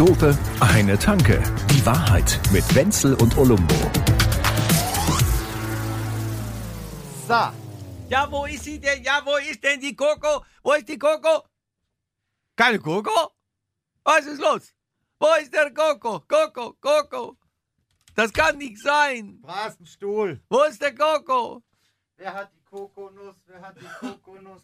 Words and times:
Doofe, 0.00 0.34
eine 0.60 0.98
Tanke. 0.98 1.42
Die 1.70 1.84
Wahrheit 1.84 2.40
mit 2.52 2.64
Wenzel 2.74 3.12
und 3.16 3.36
Olumbo. 3.36 3.74
So. 7.28 7.42
Ja, 8.08 8.26
wo 8.30 8.46
ist 8.46 8.64
sie 8.64 8.80
denn? 8.80 9.04
Ja, 9.04 9.20
wo 9.22 9.36
ist 9.36 9.62
denn 9.62 9.78
die 9.78 9.94
Coco? 9.94 10.42
Wo 10.62 10.72
ist 10.72 10.88
die 10.88 10.98
Coco? 10.98 11.44
Keine 12.56 12.78
Coco? 12.78 13.34
Was 14.02 14.24
ist 14.24 14.40
los? 14.40 14.72
Wo 15.18 15.28
ist 15.38 15.52
der 15.52 15.70
Coco? 15.74 16.20
Coco, 16.20 16.78
Coco. 16.80 17.36
Das 18.14 18.32
kann 18.32 18.56
nicht 18.56 18.78
sein. 18.82 19.42
Da 19.46 19.66
ist 19.66 19.80
ein 19.80 19.86
Stuhl. 19.86 20.40
Wo 20.48 20.62
ist 20.62 20.80
der 20.80 20.94
Coco? 20.94 21.62
Wer 22.16 22.32
hat 22.32 22.50
die 22.54 22.64
Kokonuss? 22.64 23.36
Wer 23.44 23.60
hat 23.60 23.76
die 23.78 24.06
Kokonuss? 24.06 24.62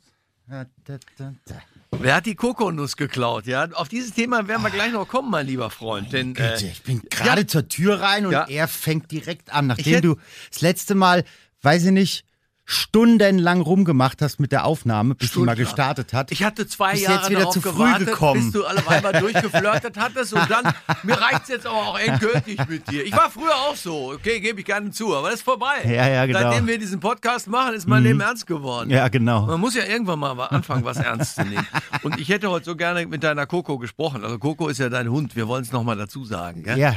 Wer 1.99 2.15
hat 2.17 2.27
die 2.27 2.35
Kokonuss 2.35 2.97
geklaut? 2.97 3.47
Ja, 3.47 3.69
auf 3.73 3.89
dieses 3.89 4.13
Thema 4.13 4.47
werden 4.49 4.63
wir 4.63 4.71
gleich 4.71 4.93
noch 4.93 5.09
kommen, 5.09 5.31
mein 5.31 5.47
lieber 5.47 5.71
Freund. 5.71 6.13
Denn 6.13 6.31
äh, 6.33 6.35
Güte, 6.35 6.67
ich 6.67 6.83
bin 6.83 7.03
gerade 7.11 7.43
ja. 7.43 7.47
zur 7.47 7.69
Tür 7.69 8.01
rein 8.01 8.27
und 8.27 8.33
Ja. 8.33 8.47
er 8.49 8.69
fängt 8.69 9.11
direkt 9.11 9.53
an, 9.53 9.67
nachdem 9.69 9.95
hätt- 9.95 10.05
du 10.05 10.17
das 10.51 10.61
letzte 10.61 10.95
Mal, 10.95 11.25
weiß 11.63 11.87
ich 11.87 11.93
nicht, 11.93 12.25
stundenlang 12.69 13.61
rumgemacht 13.61 14.21
hast 14.21 14.41
mit 14.41 14.51
der 14.51 14.65
Aufnahme, 14.65 15.15
bis 15.15 15.33
sie 15.33 15.41
mal 15.41 15.55
gestartet 15.55 16.13
hat. 16.13 16.33
ich 16.33 16.43
hatte 16.43 16.67
zwei 16.67 16.93
Bist 16.93 17.05
Jahre 17.05 17.17
jetzt 17.17 17.31
wieder 17.31 17.39
darauf 17.41 17.55
zu 17.55 17.61
früh 17.61 17.71
gewartet, 17.71 18.07
gekommen. 18.09 18.43
bis 18.43 18.53
du 18.53 18.65
alle 18.67 18.87
einmal 18.89 19.13
durchgeflirtet 19.13 19.97
hattest 19.97 20.33
und 20.33 20.51
dann, 20.51 20.75
mir 21.05 21.15
reicht's 21.15 21.49
jetzt 21.49 21.65
aber 21.65 21.77
auch 21.77 21.99
endgültig 21.99 22.59
mit 22.69 22.91
dir. 22.91 23.05
Ich 23.07 23.13
war 23.13 23.31
früher 23.31 23.55
auch 23.55 23.77
so, 23.77 24.13
okay, 24.13 24.41
gebe 24.41 24.59
ich 24.61 24.67
gerne 24.67 24.91
zu, 24.91 25.15
aber 25.15 25.29
das 25.29 25.37
ist 25.37 25.45
vorbei. 25.45 25.85
Ja, 25.85 26.09
ja, 26.09 26.27
genau. 26.27 26.41
Seitdem 26.41 26.67
wir 26.67 26.79
diesen 26.79 26.99
Podcast 26.99 27.47
machen, 27.47 27.75
ist 27.75 27.87
mein 27.87 28.03
Leben 28.03 28.21
ernst 28.21 28.49
geworden. 28.49 28.91
ja, 28.91 29.07
genau. 29.07 29.47
Man 29.47 29.61
muss 29.61 29.77
ja 29.77 29.85
irgendwann 29.85 30.19
mal 30.19 30.33
anfangen, 30.33 30.85
was 30.85 30.97
ernst 30.97 31.37
zu 31.37 31.45
nehmen. 31.45 31.67
Und 32.03 32.19
ich 32.19 32.29
hätte 32.31 32.51
heute 32.51 32.65
so 32.65 32.75
gerne 32.75 33.07
mit 33.07 33.23
deiner 33.23 33.47
Coco 33.47 33.79
gesprochen. 33.79 34.25
Also 34.25 34.41
Coco 34.41 34.67
ist 34.67 34.79
ja 34.79 34.89
dein 34.89 35.09
Hund, 35.09 35.37
wir 35.37 35.47
wollen 35.47 35.63
es 35.63 35.71
nochmal 35.71 35.97
dazu 35.97 36.25
sagen. 36.25 36.65
Gell? 36.65 36.79
Ja. 36.79 36.97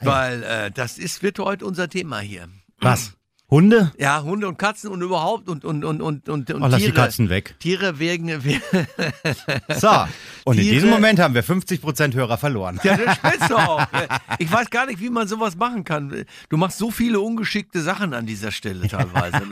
Weil 0.00 0.44
äh, 0.44 0.70
das 0.70 0.98
ist, 0.98 1.24
wird 1.24 1.40
heute 1.40 1.66
unser 1.66 1.88
Thema 1.88 2.20
hier. 2.20 2.48
Was? 2.78 3.14
Hunde? 3.50 3.90
Ja, 3.98 4.22
Hunde 4.22 4.46
und 4.46 4.58
Katzen 4.58 4.90
und 4.90 5.02
überhaupt 5.02 5.48
und, 5.48 5.64
und, 5.64 5.84
und, 5.84 6.00
und, 6.00 6.28
und, 6.28 6.50
und 6.50 6.62
Oh, 6.62 6.66
lass 6.66 6.76
die 6.78 6.84
Tiere. 6.90 6.94
Katzen 6.94 7.28
weg. 7.30 7.54
Tiere 7.58 7.98
wegen, 7.98 8.28
we- 8.44 8.60
So. 9.76 9.88
Und 10.44 10.56
in 10.58 10.62
Tiere- 10.62 10.74
diesem 10.74 10.90
Moment 10.90 11.18
haben 11.18 11.34
wir 11.34 11.42
50% 11.44 12.14
Hörer 12.14 12.38
verloren. 12.38 12.78
Ja, 12.84 12.96
das 12.96 13.16
spinnst 13.16 13.50
du 13.50 13.56
auch. 13.56 13.84
Ich 14.38 14.50
weiß 14.50 14.70
gar 14.70 14.86
nicht, 14.86 15.00
wie 15.00 15.10
man 15.10 15.26
sowas 15.26 15.56
machen 15.56 15.82
kann. 15.84 16.24
Du 16.48 16.56
machst 16.56 16.78
so 16.78 16.90
viele 16.90 17.20
ungeschickte 17.20 17.80
Sachen 17.82 18.14
an 18.14 18.24
dieser 18.26 18.52
Stelle 18.52 18.86
teilweise. 18.88 19.42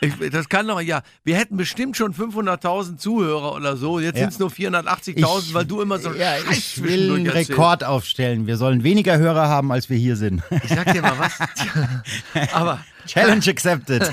Ich, 0.00 0.14
das 0.30 0.48
kann 0.48 0.66
doch, 0.66 0.80
ja, 0.80 1.02
wir 1.24 1.36
hätten 1.36 1.56
bestimmt 1.56 1.96
schon 1.96 2.14
500.000 2.14 2.96
Zuhörer 2.96 3.54
oder 3.54 3.76
so. 3.76 4.00
Jetzt 4.00 4.16
Ja. 4.16 4.22
sind 4.22 4.32
es 4.32 4.38
nur 4.38 4.50
480.000, 4.50 5.52
weil 5.54 5.64
du 5.66 5.82
immer 5.82 5.98
so 5.98 6.12
ja, 6.14 6.32
ich 6.50 6.82
will 6.82 7.12
einen. 7.14 7.28
Rekord 7.28 7.84
aufstellen. 7.84 8.46
Wir 8.46 8.56
sollen 8.56 8.84
weniger 8.84 9.18
Hörer 9.18 9.48
haben, 9.48 9.70
als 9.70 9.90
wir 9.90 9.98
hier 9.98 10.16
sind. 10.16 10.42
Ich 10.64 10.70
sag 10.70 10.92
dir 10.92 11.02
mal 11.02 11.18
was. 11.18 11.32
aber, 12.52 12.80
Challenge 13.08 13.44
accepted. 13.48 14.12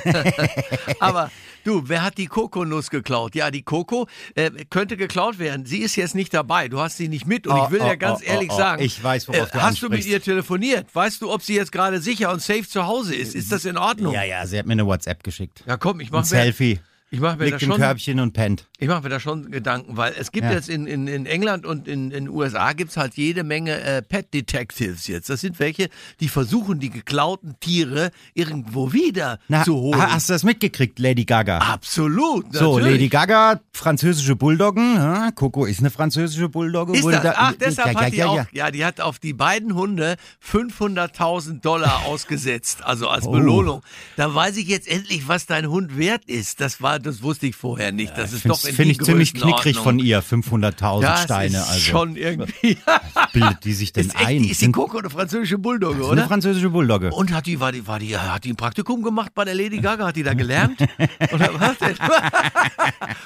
aber 0.99 1.31
du, 1.63 1.83
wer 1.87 2.03
hat 2.03 2.17
die 2.17 2.27
Kokonuss 2.27 2.89
geklaut? 2.89 3.35
Ja, 3.35 3.51
die 3.51 3.63
Coco 3.63 4.07
äh, 4.35 4.49
könnte 4.69 4.97
geklaut 4.97 5.39
werden. 5.39 5.65
Sie 5.65 5.79
ist 5.79 5.95
jetzt 5.95 6.15
nicht 6.15 6.33
dabei. 6.33 6.67
Du 6.67 6.79
hast 6.79 6.97
sie 6.97 7.07
nicht 7.07 7.25
mit. 7.27 7.47
Und 7.47 7.55
Oh, 7.57 7.65
ich 7.65 7.71
will 7.71 7.81
oh, 7.81 7.87
ja 7.87 7.95
ganz 7.95 8.21
oh, 8.21 8.25
ehrlich 8.25 8.49
oh, 8.51 8.55
oh. 8.55 8.57
sagen. 8.57 8.81
äh, 8.81 8.85
Ich 8.85 9.03
weiß, 9.03 9.27
worauf 9.27 9.51
du 9.51 9.61
Hast 9.61 9.81
du 9.81 9.89
mit 9.89 10.05
ihr 10.05 10.21
telefoniert? 10.21 10.87
Weißt 10.93 11.21
du, 11.21 11.31
ob 11.31 11.41
sie 11.41 11.55
jetzt 11.55 11.71
gerade 11.71 12.01
sicher 12.01 12.31
und 12.31 12.41
safe 12.41 12.67
zu 12.67 12.85
Hause 12.85 13.15
ist? 13.15 13.35
Ist 13.35 13.51
das 13.51 13.65
in 13.65 13.77
Ordnung? 13.77 14.13
ja, 14.13 14.23
ja, 14.23 14.45
sie 14.45 14.57
hat 14.57 14.65
mir 14.65 14.73
eine 14.73 14.85
WhatsApp 14.85 15.23
geschickt. 15.23 15.63
Ja, 15.67 15.77
komm, 15.77 15.99
ich 15.99 16.11
mach 16.11 16.19
Ein 16.19 16.25
Selfie. 16.25 16.79
Ich 17.15 17.21
mach 17.21 17.33
mir 17.37 17.45
da 17.45 17.51
Liegt 17.51 17.63
im 17.63 17.69
schon, 17.69 17.77
Körbchen 17.77 18.19
und 18.19 18.33
pennt. 18.33 18.67
ich 18.77 18.87
mach 18.87 19.01
mir 19.01 19.09
da 19.09 19.19
schon 19.19 19.49
Gedanken, 19.51 19.95
weil 19.97 20.13
es 20.19 20.31
gibt 20.31 20.45
Ja. 20.45 20.51
jetzt 20.53 20.69
in, 20.69 20.85
in, 20.85 21.07
in 21.07 21.25
England 21.25 21.65
und 21.65 21.87
in 21.87 22.09
den 22.09 22.27
USA 22.29 22.73
gibt's 22.73 22.97
halt 22.97 23.15
jede 23.15 23.43
Menge 23.43 23.79
äh, 23.81 24.01
Pet 24.01 24.33
Detectives 24.33 25.07
jetzt. 25.07 25.29
Das 25.29 25.41
sind 25.41 25.59
welche, 25.59 25.89
die 26.19 26.27
versuchen, 26.27 26.79
die 26.79 26.89
geklauten 26.89 27.55
Tiere 27.59 28.11
irgendwo 28.33 28.91
wieder 28.93 29.39
Na, 29.47 29.63
zu 29.63 29.75
holen. 29.75 30.01
ha- 30.01 30.11
hast 30.13 30.29
du 30.29 30.33
das 30.33 30.43
mitgekriegt, 30.43 30.99
Lady 30.99 31.23
Gaga? 31.25 31.59
Absolut. 31.59 32.53
so, 32.53 32.73
natürlich. 32.77 32.91
Lady 32.93 33.07
Gaga, 33.09 33.61
französische 33.73 34.35
Bulldoggen. 34.35 34.95
Ja, 34.95 35.31
Coco 35.31 35.65
ist 35.65 35.79
eine 35.79 35.89
französische 35.89 36.49
Bulldogge. 36.49 36.97
Ist 36.97 37.05
das? 37.05 37.21
da- 37.23 37.33
Ach, 37.37 37.53
deshalb 37.59 37.93
ja, 37.93 38.01
hat 38.01 38.13
die 38.13 38.23
auch, 38.23 38.35
ja. 38.35 38.47
ja, 38.51 38.71
die 38.71 38.83
hat 38.83 38.99
auf 39.01 39.19
die 39.19 39.33
beiden 39.33 39.73
Hunde 39.75 40.17
500.000 40.43 41.61
Dollar 41.61 42.05
ausgesetzt, 42.05 42.83
also 42.83 43.07
als 43.09 43.25
Oh. 43.25 43.31
Belohnung. 43.31 43.81
Da 44.17 44.33
weiß 44.33 44.57
ich 44.57 44.67
jetzt 44.67 44.87
endlich, 44.87 45.27
was 45.27 45.45
dein 45.45 45.67
Hund 45.69 45.97
wert 45.97 46.25
ist. 46.25 46.59
Das 46.61 46.81
war, 46.81 46.99
das 47.05 47.21
wusste 47.21 47.47
ich 47.47 47.55
vorher 47.55 47.91
nicht. 47.91 48.17
Das 48.17 48.33
ist 48.33 48.47
doch 48.47 48.63
in 48.65 48.73
Finde 48.75 48.91
ich 48.91 48.99
ziemlich 48.99 49.33
knickrig 49.33 49.77
von 49.77 49.99
ihr, 49.99 50.23
500.000 50.23 51.01
Das 51.01 51.23
Steine. 51.23 51.57
ist 51.57 51.67
also 51.69 51.79
schon 51.79 52.15
irgendwie. 52.15 52.77
bildet 53.33 53.63
die 53.63 53.73
sich 53.73 53.93
denn 53.93 54.07
ist, 54.07 54.15
echt, 54.15 54.25
ein? 54.25 54.43
die- 54.43 54.51
ist 54.51 54.61
die 54.61 54.71
Coco 54.71 54.97
eine 54.97 55.09
französische 55.09 55.57
Bulldogge, 55.57 56.03
oder? 56.03 56.11
eine 56.13 56.27
französische 56.27 56.69
Bulldogge. 56.69 57.11
Und 57.11 57.31
hat 57.33 57.45
die, 57.45 57.59
war 57.59 57.71
die, 57.71 57.85
war 57.87 57.99
die, 57.99 58.17
hat 58.17 58.43
die 58.43 58.51
ein 58.53 58.55
Praktikum 58.55 59.03
gemacht 59.03 59.31
bei 59.35 59.45
der 59.45 59.55
Lady 59.55 59.77
Gaga? 59.79 60.07
Hat 60.07 60.15
die 60.15 60.23
da 60.23 60.33
gelernt? 60.33 60.79
Oder 61.33 61.49
was? 61.59 61.75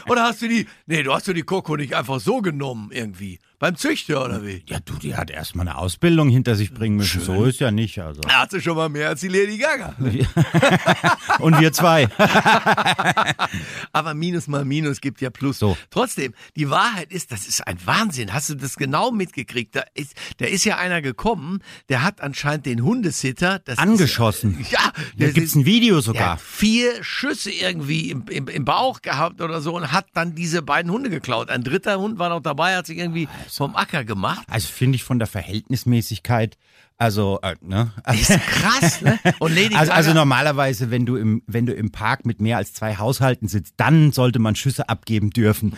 Oder 0.07 0.23
hast 0.23 0.41
du 0.41 0.47
die, 0.47 0.66
nee, 0.88 1.03
du 1.03 1.13
hast 1.13 1.28
du 1.28 1.34
die 1.34 1.44
Coco 1.44 1.75
nicht 1.78 1.94
einfach 1.96 2.19
so 2.19 2.41
genommen 2.41 2.90
irgendwie? 2.91 3.40
Beim 3.59 3.75
Züchter 3.75 4.24
oder 4.24 4.46
wie? 4.46 4.64
Ja, 4.68 4.80
du, 4.80 4.94
die 4.94 5.16
hat 5.16 5.30
erstmal 5.30 5.68
eine 5.68 5.78
Ausbildung 5.78 6.30
hinter 6.30 6.56
sich 6.56 6.74
bringen 6.74 6.96
müssen. 6.96 7.20
So 7.20 7.44
ist 7.44 7.59
ja 7.59 7.72
nicht. 7.72 8.00
Also. 8.00 8.22
Da 8.22 8.42
hat 8.44 8.52
sie 8.52 8.62
schon 8.62 8.78
mal 8.78 8.88
mehr 8.88 9.09
als 9.09 9.20
die 9.20 9.28
Lady 9.28 9.58
Gaga. 9.58 9.96
Und 11.40 11.59
wir 11.59 11.74
zwei. 11.74 12.08
Aber 13.92 14.14
Minus 14.14 14.47
mal 14.47 14.64
Minus 14.64 15.02
gibt 15.02 15.20
ja 15.20 15.30
Plus. 15.30 15.59
So. 15.59 15.78
Trotzdem, 15.90 16.34
die 16.56 16.70
Wahrheit 16.70 17.12
ist, 17.12 17.34
das 17.34 17.47
ist 17.47 17.68
ein 17.68 17.78
Wahnsinn. 17.86 18.34
Hast 18.34 18.50
du 18.50 18.56
das 18.56 18.78
genau 18.78 19.12
mitgekriegt? 19.12 19.76
Da 19.76 19.84
ist, 19.94 20.14
da 20.38 20.46
ist 20.46 20.64
ja 20.64 20.78
einer 20.78 21.02
gekommen, 21.02 21.59
der 21.90 22.03
hat 22.03 22.22
anscheinend 22.22 22.66
den 22.66 22.81
Hundesitter 22.84 23.59
das 23.59 23.78
Angeschossen. 23.78 24.58
Ist, 24.62 24.72
ja, 24.72 24.80
Da 24.94 24.94
der 25.18 25.31
gibt's 25.34 25.56
ein 25.56 25.66
Video 25.66 25.96
Der 25.96 26.02
sogar. 26.02 26.30
hat 26.34 26.41
vier 26.41 27.03
Schüsse 27.03 27.52
irgendwie 27.52 28.09
im, 28.09 28.26
im, 28.30 28.47
im 28.47 28.64
Bauch 28.64 29.02
gehabt 29.02 29.41
oder 29.41 29.59
so 29.62 29.76
und 29.76 29.91
hat 29.91 30.08
dann 30.14 30.34
diese 30.34 30.62
beiden 30.62 30.91
Hunde 30.91 31.09
geklaut. 31.09 31.50
Ein 31.50 31.66
dritter 31.66 32.00
Hund 32.00 32.20
war 32.20 32.30
noch 32.30 32.40
dabei, 32.41 32.78
hat 32.78 32.86
sich 32.88 32.97
irgendwie 32.97 33.28
vom 33.49 33.75
Acker 33.75 34.03
gemacht. 34.03 34.45
Also 34.49 34.67
finde 34.67 34.95
ich 34.95 35.03
von 35.03 35.19
der 35.19 35.27
Verhältnismäßigkeit, 35.27 36.57
also, 36.99 37.39
äh, 37.41 37.55
ne? 37.61 37.91
Ist 38.13 38.27
krass, 38.41 39.01
ne? 39.01 39.17
Und 39.39 39.55
Lady 39.55 39.73
Also, 39.75 39.93
also 39.93 40.13
normalerweise, 40.13 40.91
wenn 40.91 41.05
du 41.05 41.15
im, 41.15 41.41
wenn 41.47 41.65
du 41.65 41.73
im 41.73 41.91
Park 41.91 42.25
mit 42.25 42.41
mehr 42.41 42.57
als 42.57 42.73
zwei 42.73 42.97
Haushalten 42.97 43.47
sitzt, 43.47 43.75
dann 43.77 44.11
sollte 44.11 44.37
man 44.39 44.55
Schüsse 44.55 44.89
abgeben 44.89 45.29
dürfen. 45.29 45.73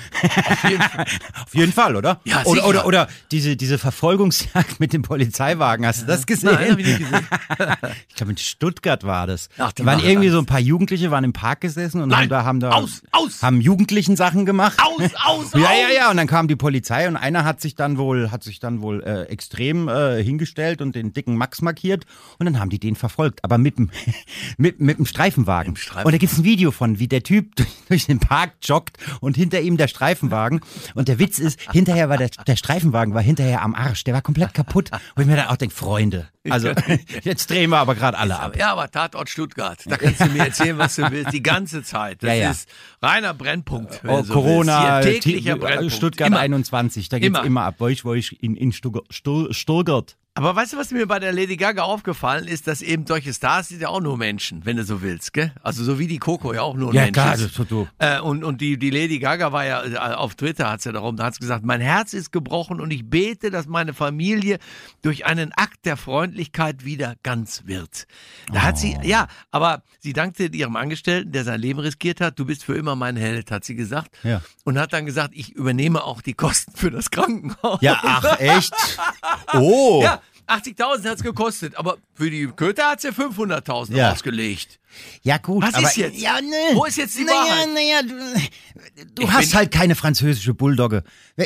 auf 0.49 0.63
jeden 0.69 0.81
Fall. 0.81 1.05
Auf 1.45 1.55
jeden 1.55 1.73
Fall, 1.73 1.95
oder? 1.95 2.21
Ja, 2.25 2.41
oder, 2.45 2.55
sicher. 2.55 2.67
oder, 2.67 2.85
oder 2.85 3.07
diese, 3.31 3.55
diese 3.55 3.77
Verfolgungsjagd 3.77 4.79
mit 4.79 4.93
dem 4.93 5.01
Polizeiwagen, 5.01 5.85
hast 5.85 6.01
du 6.03 6.05
das 6.07 6.25
gesehen? 6.25 6.53
Nein, 6.55 6.71
hab 6.71 6.79
ich 6.79 6.85
nicht 6.87 6.99
gesehen. 6.99 7.27
Ich 8.09 8.15
glaube, 8.15 8.31
in 8.31 8.37
Stuttgart 8.37 9.03
war 9.03 9.27
das. 9.27 9.49
Ach, 9.57 9.71
da 9.71 9.85
waren 9.85 9.99
irgendwie 9.99 10.27
alles. 10.27 10.33
so 10.33 10.39
ein 10.39 10.45
paar 10.45 10.59
Jugendliche, 10.59 11.11
waren 11.11 11.23
im 11.23 11.33
Park 11.33 11.61
gesessen 11.61 12.01
und 12.01 12.09
Nein, 12.09 12.21
haben 12.21 12.29
da, 12.29 12.43
haben 12.45 12.59
da, 12.59 12.71
aus, 12.71 13.01
aus. 13.11 13.41
haben 13.43 13.61
Jugendlichen 13.61 14.15
Sachen 14.15 14.45
gemacht. 14.45 14.79
Aus, 14.81 15.11
aus, 15.23 15.53
Ja, 15.53 15.59
aus. 15.61 15.69
ja, 15.89 15.95
ja. 15.95 16.11
Und 16.11 16.17
dann 16.17 16.27
kam 16.27 16.47
die 16.47 16.55
Polizei 16.55 17.07
und 17.07 17.15
einer 17.15 17.43
hat 17.45 17.61
sich 17.61 17.75
dann 17.75 17.97
wohl, 17.97 18.31
hat 18.31 18.43
sich 18.43 18.59
dann 18.59 18.81
wohl 18.81 19.03
äh, 19.03 19.23
extrem 19.23 19.87
äh, 19.87 20.23
hingestellt 20.23 20.81
und 20.81 20.95
den 20.95 21.10
dicken 21.13 21.35
Max 21.35 21.61
markiert 21.61 22.05
und 22.39 22.45
dann 22.45 22.59
haben 22.59 22.69
die 22.69 22.79
den 22.79 22.95
verfolgt, 22.95 23.43
aber 23.43 23.57
mit 23.57 23.77
dem 23.77 23.89
mit, 24.57 24.79
mit 24.79 24.97
dem 24.97 25.05
Streifenwagen. 25.05 25.75
Streifenwagen. 25.75 26.05
Und 26.05 26.11
da 26.13 26.17
gibt's 26.17 26.37
ein 26.37 26.43
Video 26.43 26.71
von, 26.71 26.99
wie 26.99 27.07
der 27.07 27.23
Typ 27.23 27.55
durch, 27.55 27.69
durch 27.87 28.05
den 28.07 28.19
Park 28.19 28.53
joggt 28.63 28.97
und 29.19 29.35
hinter 29.37 29.61
ihm 29.61 29.77
der 29.77 29.87
Streifenwagen. 29.87 30.61
Und 30.95 31.07
der 31.07 31.19
Witz 31.19 31.39
ist, 31.39 31.59
hinterher 31.71 32.09
war 32.09 32.17
der, 32.17 32.29
der 32.29 32.55
Streifenwagen 32.55 33.13
war 33.13 33.21
hinterher 33.21 33.61
am 33.61 33.75
Arsch, 33.75 34.03
der 34.03 34.13
war 34.13 34.21
komplett 34.21 34.53
kaputt. 34.53 34.91
Und 35.15 35.21
ich 35.21 35.27
mir 35.27 35.35
dann 35.35 35.47
auch 35.47 35.57
denke, 35.57 35.75
Freunde, 35.75 36.29
also 36.49 36.71
jetzt 37.23 37.49
drehen 37.49 37.69
wir 37.69 37.77
aber 37.77 37.95
gerade 37.95 38.17
alle 38.17 38.39
ab. 38.39 38.57
Ja, 38.57 38.71
aber 38.71 38.89
Tatort 38.89 39.29
Stuttgart. 39.29 39.79
Da 39.85 39.97
kannst 39.97 40.21
du 40.21 40.25
mir 40.29 40.39
erzählen, 40.45 40.77
was 40.77 40.95
du 40.95 41.09
willst. 41.11 41.33
Die 41.33 41.43
ganze 41.43 41.83
Zeit. 41.83 42.23
Das 42.23 42.29
Ja, 42.29 42.35
ja. 42.35 42.51
ist 42.51 42.67
reiner 43.01 43.33
Brennpunkt. 43.33 44.01
Oh, 44.07 44.23
so 44.23 44.33
Corona, 44.33 45.01
täglicher 45.01 45.53
T- 45.53 45.59
Brennpunkt. 45.59 45.93
Stuttgart 45.93 46.27
Immer. 46.29 46.39
21, 46.39 47.09
da 47.09 47.19
geht's 47.19 47.27
Immer. 47.29 47.45
immer, 47.45 47.61
ab. 47.65 47.75
Wo 47.77 47.87
ich, 47.87 48.41
in, 48.43 48.55
in 48.55 48.71
Stuttgart, 48.71 49.05
Stutt- 49.11 49.55
Stuttgart. 49.55 50.17
Aber 50.33 50.55
weißt 50.55 50.71
du, 50.71 50.77
was 50.77 50.91
mir 50.91 51.05
bei 51.07 51.19
der 51.19 51.33
Lady 51.33 51.57
Gaga 51.57 51.83
aufgefallen 51.83 52.47
ist, 52.47 52.65
dass 52.65 52.81
eben 52.81 53.05
solche 53.05 53.33
Stars 53.33 53.67
sind 53.67 53.81
ja 53.81 53.89
auch 53.89 53.99
nur 53.99 54.17
Menschen, 54.17 54.63
wenn 54.65 54.77
du 54.77 54.85
so 54.85 55.01
willst, 55.01 55.33
gell? 55.33 55.51
Also 55.61 55.83
so 55.83 55.99
wie 55.99 56.07
die 56.07 56.19
Coco 56.19 56.53
ja 56.53 56.61
auch 56.61 56.75
nur 56.75 56.93
Ja, 56.93 57.01
Mensch 57.01 57.13
klar, 57.15 57.35
ist. 57.35 57.59
das 57.59 57.67
du. 57.67 57.85
Äh, 57.97 58.21
und, 58.21 58.45
und 58.45 58.61
die, 58.61 58.77
die 58.79 58.91
Lady 58.91 59.19
Gaga 59.19 59.51
war 59.51 59.65
ja, 59.65 59.83
äh, 59.83 59.97
auf 60.15 60.35
Twitter 60.35 60.69
hat 60.71 60.81
sie 60.81 60.93
darum, 60.93 61.17
da 61.17 61.25
hat 61.25 61.33
sie 61.33 61.41
gesagt, 61.41 61.65
mein 61.65 61.81
Herz 61.81 62.13
ist 62.13 62.31
gebrochen 62.31 62.79
und 62.79 62.91
ich 62.91 63.09
bete, 63.09 63.51
dass 63.51 63.67
meine 63.67 63.93
Familie 63.93 64.59
durch 65.01 65.25
einen 65.25 65.51
Akt 65.51 65.85
der 65.85 65.97
Freundlichkeit 65.97 66.85
wieder 66.85 67.15
ganz 67.23 67.63
wird. 67.65 68.07
Da 68.53 68.61
hat 68.63 68.77
sie, 68.77 68.97
ja, 69.03 69.27
aber 69.51 69.83
sie 69.99 70.13
dankte 70.13 70.45
ihrem 70.45 70.77
Angestellten, 70.77 71.33
der 71.33 71.43
sein 71.43 71.59
Leben 71.59 71.79
riskiert 71.79 72.21
hat, 72.21 72.39
du 72.39 72.45
bist 72.45 72.63
für 72.63 72.75
immer 72.75 72.95
mein 72.95 73.17
Held, 73.17 73.51
hat 73.51 73.65
sie 73.65 73.75
gesagt. 73.75 74.17
Ja. 74.23 74.41
Und 74.63 74.79
hat 74.79 74.93
dann 74.93 75.05
gesagt, 75.05 75.31
ich 75.35 75.51
übernehme 75.51 76.05
auch 76.05 76.21
die 76.21 76.35
Kosten 76.35 76.71
für 76.73 76.89
das 76.89 77.11
Krankenhaus. 77.11 77.79
Ja, 77.81 77.99
ach, 78.01 78.39
echt? 78.39 78.73
Oh. 79.53 80.01
Ja, 80.01 80.21
80.000 80.47 81.09
hat's 81.09 81.23
gekostet, 81.23 81.75
aber 81.75 81.97
für 82.13 82.29
die 82.29 82.47
Köter 82.47 82.89
hat's 82.89 83.03
ja 83.03 83.11
500.000 83.11 83.95
Ja. 83.95 84.11
ausgelegt. 84.11 84.79
Ja 85.23 85.37
gut, 85.37 85.63
Was 85.63 85.73
aber 85.73 85.87
ist 85.87 85.95
jetzt? 85.97 86.17
Ja, 86.19 86.41
ne. 86.41 86.49
Wo 86.73 86.83
ist 86.85 86.97
jetzt 86.97 87.17
die 87.17 87.23
naja, 87.23 87.37
Wahrheit? 87.39 87.69
Naja, 87.73 88.01
du, 88.03 89.05
du 89.15 89.21
Ich 89.23 89.31
hast 89.31 89.53
halt 89.55 89.71
keine 89.71 89.95
französische 89.95 90.53
Bulldogge. 90.53 91.03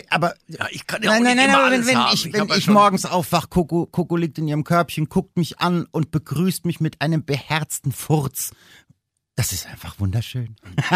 Aber 0.10 0.34
Ja, 0.48 0.68
ich 0.72 0.88
kann 0.88 1.04
ja 1.04 1.12
nein, 1.12 1.20
auch 1.20 1.24
nein, 1.26 1.38
nicht 1.38 1.46
nein, 1.48 1.56
aber 1.56 1.72
wenn, 1.72 1.98
haben. 1.98 2.14
ich, 2.16 2.26
Ich 2.26 2.34
wenn 2.34 2.50
ich 2.50 2.64
schon- 2.64 2.74
morgens 2.74 3.06
aufwach, 3.06 3.50
Coco, 3.52 3.86
Coco 3.86 4.16
liegt 4.18 4.38
in 4.40 4.48
ihrem 4.48 4.64
Körbchen, 4.64 5.10
guckt 5.10 5.38
mich 5.38 5.60
an 5.60 5.86
und 5.92 6.10
begrüßt 6.12 6.66
mich 6.66 6.80
mit 6.80 7.02
einem 7.02 7.24
beherzten 7.24 7.92
Furz. 7.92 8.52
Das 9.36 9.52
ist 9.52 9.68
einfach 9.68 10.00
wunderschön. 10.00 10.56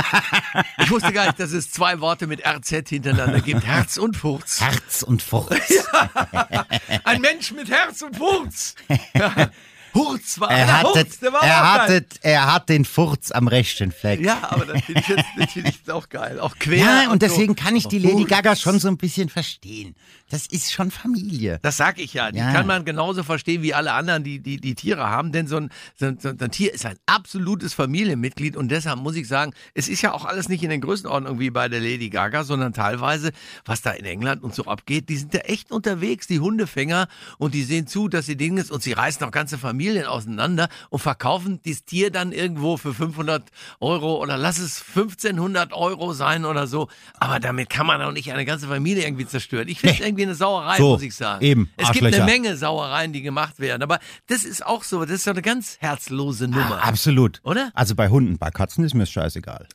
Ich 0.82 0.92
wusste 0.92 1.12
gar 1.14 1.26
nicht, 1.26 1.40
dass 1.40 1.52
es 1.52 1.72
zwei 1.72 2.00
Worte 2.00 2.26
mit 2.26 2.46
RZ 2.48 2.90
hintereinander 2.90 3.42
gibt. 3.42 3.66
Herz 3.66 3.98
und 3.98 4.16
Furz. 4.18 4.62
Herz 4.62 5.04
und 5.04 5.22
Furz. 5.22 5.54
Ein 7.04 7.22
Mensch 7.22 7.52
mit 7.52 7.70
Herz 7.70 8.02
und 8.02 8.16
Furz. 8.18 8.76
Ja. 9.14 9.52
Hurz 10.00 10.40
war 10.40 10.50
Er, 10.52 10.66
der 10.66 10.80
hatte, 10.82 11.06
der 11.22 11.34
war 11.34 11.44
er, 11.44 11.74
hatte, 11.74 12.06
er 12.22 12.54
hat 12.54 12.70
den 12.70 12.86
Furz 12.86 13.32
am 13.32 13.48
rechten 13.48 13.92
Fleck. 13.92 14.22
Ja, 14.22 14.40
aber 14.50 14.66
das 14.66 14.82
finde 14.84 15.02
ich, 15.02 15.08
jetzt- 15.08 15.26
das 15.38 15.52
find 15.52 15.68
ich 15.70 15.92
auch 15.92 16.10
geil. 16.10 16.40
Auch 16.40 16.56
quer. 16.58 16.78
Ja, 16.78 17.12
und 17.12 17.22
deswegen 17.22 17.56
so. 17.56 17.64
kann 17.64 17.76
ich 17.76 17.88
die 17.88 18.00
Lady. 18.00 18.24
Gaga 18.26 18.56
schon 18.56 18.80
so 18.80 18.88
ein 18.88 18.98
bisschen 18.98 19.30
verstehen. 19.30 19.96
Das 20.30 20.46
ist 20.48 20.72
schon 20.72 20.92
Familie. 20.92 21.60
Das 21.64 21.78
sag 21.78 22.00
ich 22.00 22.14
ja. 22.14 22.32
Die 22.32 22.38
Ja. 22.38 22.52
kann 22.54 22.68
man 22.68 22.86
genauso 22.86 23.24
verstehen 23.24 23.64
wie 23.64 23.74
alle 23.74 23.94
anderen, 23.94 24.24
die 24.24 24.40
die, 24.40 24.58
die 24.58 24.76
Tiere 24.76 25.10
haben. 25.10 25.32
Denn 25.32 25.48
so 25.48 25.58
ein, 25.58 25.70
so, 26.00 26.06
ein, 26.06 26.20
so 26.20 26.30
ein 26.30 26.52
Tier 26.52 26.72
ist 26.74 26.86
ein 26.86 26.98
absolutes 27.08 27.74
Familienmitglied. 27.74 28.56
Und 28.56 28.70
deshalb 28.70 29.00
muss 29.00 29.16
ich 29.16 29.28
sagen, 29.28 29.54
es 29.74 29.90
ist 29.90 30.02
ja 30.04 30.14
auch 30.14 30.26
alles 30.26 30.48
nicht 30.48 30.62
in 30.64 30.70
den 30.70 30.82
Größenordnungen 30.82 31.40
wie 31.40 31.50
bei 31.50 31.68
der 31.68 31.80
Lady 31.80 32.10
Gaga, 32.10 32.44
sondern 32.44 32.74
teilweise, 32.74 33.32
was 33.66 33.82
da 33.82 33.92
in 33.92 34.06
England 34.06 34.44
und 34.44 34.54
so 34.54 34.66
abgeht, 34.66 35.10
die 35.10 35.18
sind 35.18 35.34
da 35.34 35.40
echt 35.40 35.72
unterwegs, 35.72 36.28
die 36.28 36.40
Hundefänger. 36.40 37.08
Und 37.40 37.56
die 37.56 37.64
sehen 37.64 37.88
zu, 37.88 38.08
dass 38.08 38.28
sie 38.28 38.38
Dinge 38.38 38.64
und 38.70 38.84
sie 38.84 38.94
reißen 38.94 39.26
auch 39.26 39.32
ganze 39.32 39.58
Familien 39.58 39.89
auseinander 39.98 40.70
und 40.90 41.00
verkaufen 41.00 41.62
dieses 41.64 41.86
Tier 41.86 42.12
dann 42.12 42.32
irgendwo 42.32 42.78
für 42.78 42.94
500 42.94 43.44
Euro 43.80 44.18
oder 44.22 44.38
lass 44.38 44.60
es 44.60 44.84
1500 44.96 45.74
Euro 45.74 46.14
sein 46.14 46.46
oder 46.46 46.68
so. 46.68 46.88
Aber 47.20 47.40
damit 47.40 47.70
kann 47.70 47.86
man 47.88 48.02
auch 48.02 48.12
nicht 48.12 48.32
eine 48.32 48.46
ganze 48.46 48.68
Familie 48.68 49.04
irgendwie 49.06 49.26
zerstören. 49.28 49.68
Ich 49.68 49.80
finde 49.80 49.96
es 49.96 50.00
Nee. 50.00 50.06
irgendwie 50.08 50.24
eine 50.24 50.36
Sauerei, 50.36 50.78
So, 50.78 50.92
muss 50.94 51.02
ich 51.02 51.16
sagen. 51.16 51.44
eben, 51.44 51.70
Es 51.78 51.92
gibt 51.92 52.06
eine. 52.06 52.24
Menge 52.26 52.56
Sauereien, 52.58 53.14
die 53.14 53.22
gemacht 53.22 53.60
werden. 53.60 53.82
Aber 53.84 54.00
das 54.28 54.44
ist 54.44 54.66
auch 54.66 54.84
so, 54.84 55.02
das 55.06 55.16
ist 55.16 55.24
so 55.24 55.32
eine 55.32 55.42
ganz 55.42 55.78
herzlose 55.80 56.48
Nummer. 56.48 56.84
Absolut. 56.84 57.40
Oder? 57.44 57.72
Also 57.74 57.96
bei 57.96 58.10
Hunden, 58.10 58.38
bei 58.38 58.52
Katzen 58.52 58.84
ist 58.84 58.94
mir 58.94 59.02
das 59.04 59.12
scheißegal. 59.12 59.68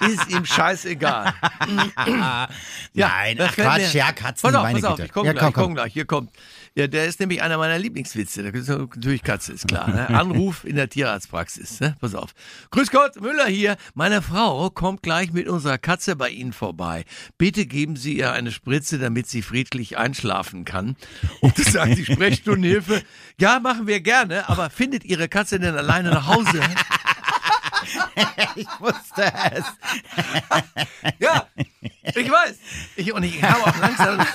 ist 0.00 0.30
ihm 0.30 0.44
scheißegal. 0.44 1.32
Nein, 2.94 3.36
das 3.36 3.50
ach 3.50 3.54
Quatsch, 3.54 3.94
ja, 3.94 4.12
Katzen, 4.12 4.42
Pass 4.50 4.54
auf, 4.54 4.62
meine 4.62 4.80
pass 4.80 4.90
auf, 4.90 4.96
Güte. 4.96 5.06
ich 5.06 5.12
komme 5.12 5.26
Ja, 5.28 5.32
gleich, 5.32 5.42
komm, 5.42 5.48
ich 5.50 5.54
komm 5.54 5.64
komm. 5.64 5.74
gleich. 5.74 5.92
Hier 5.92 6.04
kommt. 6.04 6.30
Ja, 6.76 6.88
der 6.88 7.06
ist 7.06 7.20
nämlich 7.20 7.40
einer 7.40 7.56
meiner 7.56 7.78
Lieblingswitze. 7.78 8.42
Natürlich 8.42 9.22
Katze, 9.22 9.52
ist 9.52 9.68
klar. 9.68 9.88
Ne? 9.88 10.08
Anruf 10.18 10.64
in 10.64 10.74
der 10.74 10.88
Tierarztpraxis. 10.88 11.78
Ne? 11.78 11.96
Pass 12.00 12.16
auf. 12.16 12.34
Grüß 12.72 12.90
Gott, 12.90 13.20
Müller 13.20 13.46
hier. 13.46 13.76
Meine 13.94 14.22
Frau 14.22 14.70
kommt 14.70 15.02
gleich 15.02 15.32
mit 15.32 15.46
unserer 15.46 15.78
Katze 15.78 16.16
bei 16.16 16.30
Ihnen 16.30 16.52
vorbei. 16.52 17.04
Bitte 17.38 17.66
geben 17.66 17.94
Sie 17.94 18.18
ihr 18.18 18.32
eine 18.32 18.50
Spritze, 18.50 18.98
damit 18.98 19.28
sie 19.28 19.42
friedlich 19.42 19.98
einschlafen 19.98 20.64
kann. 20.64 20.96
Und 21.40 21.56
das 21.58 21.72
sagt 21.72 21.96
die 21.96 22.04
Sprechstundenhilfe. 22.04 23.02
Ja, 23.40 23.58
machen 23.58 23.88
wir 23.88 24.00
gerne, 24.00 24.48
aber 24.48 24.70
findet 24.70 25.04
Ihre 25.04 25.28
Katze 25.28 25.58
denn 25.58 25.76
alleine 25.76 26.10
nach 26.10 26.26
Hause? 26.26 26.60
Ich 28.54 28.68
wusste 28.78 29.32
es. 29.52 29.64
Ja, 31.18 31.46
ich 32.04 32.30
weiß. 32.30 32.56
Ich, 32.96 33.12
und 33.12 33.24
ich 33.24 33.42
habe 33.42 33.64
auch 33.64 33.78
langsam. 33.78 34.26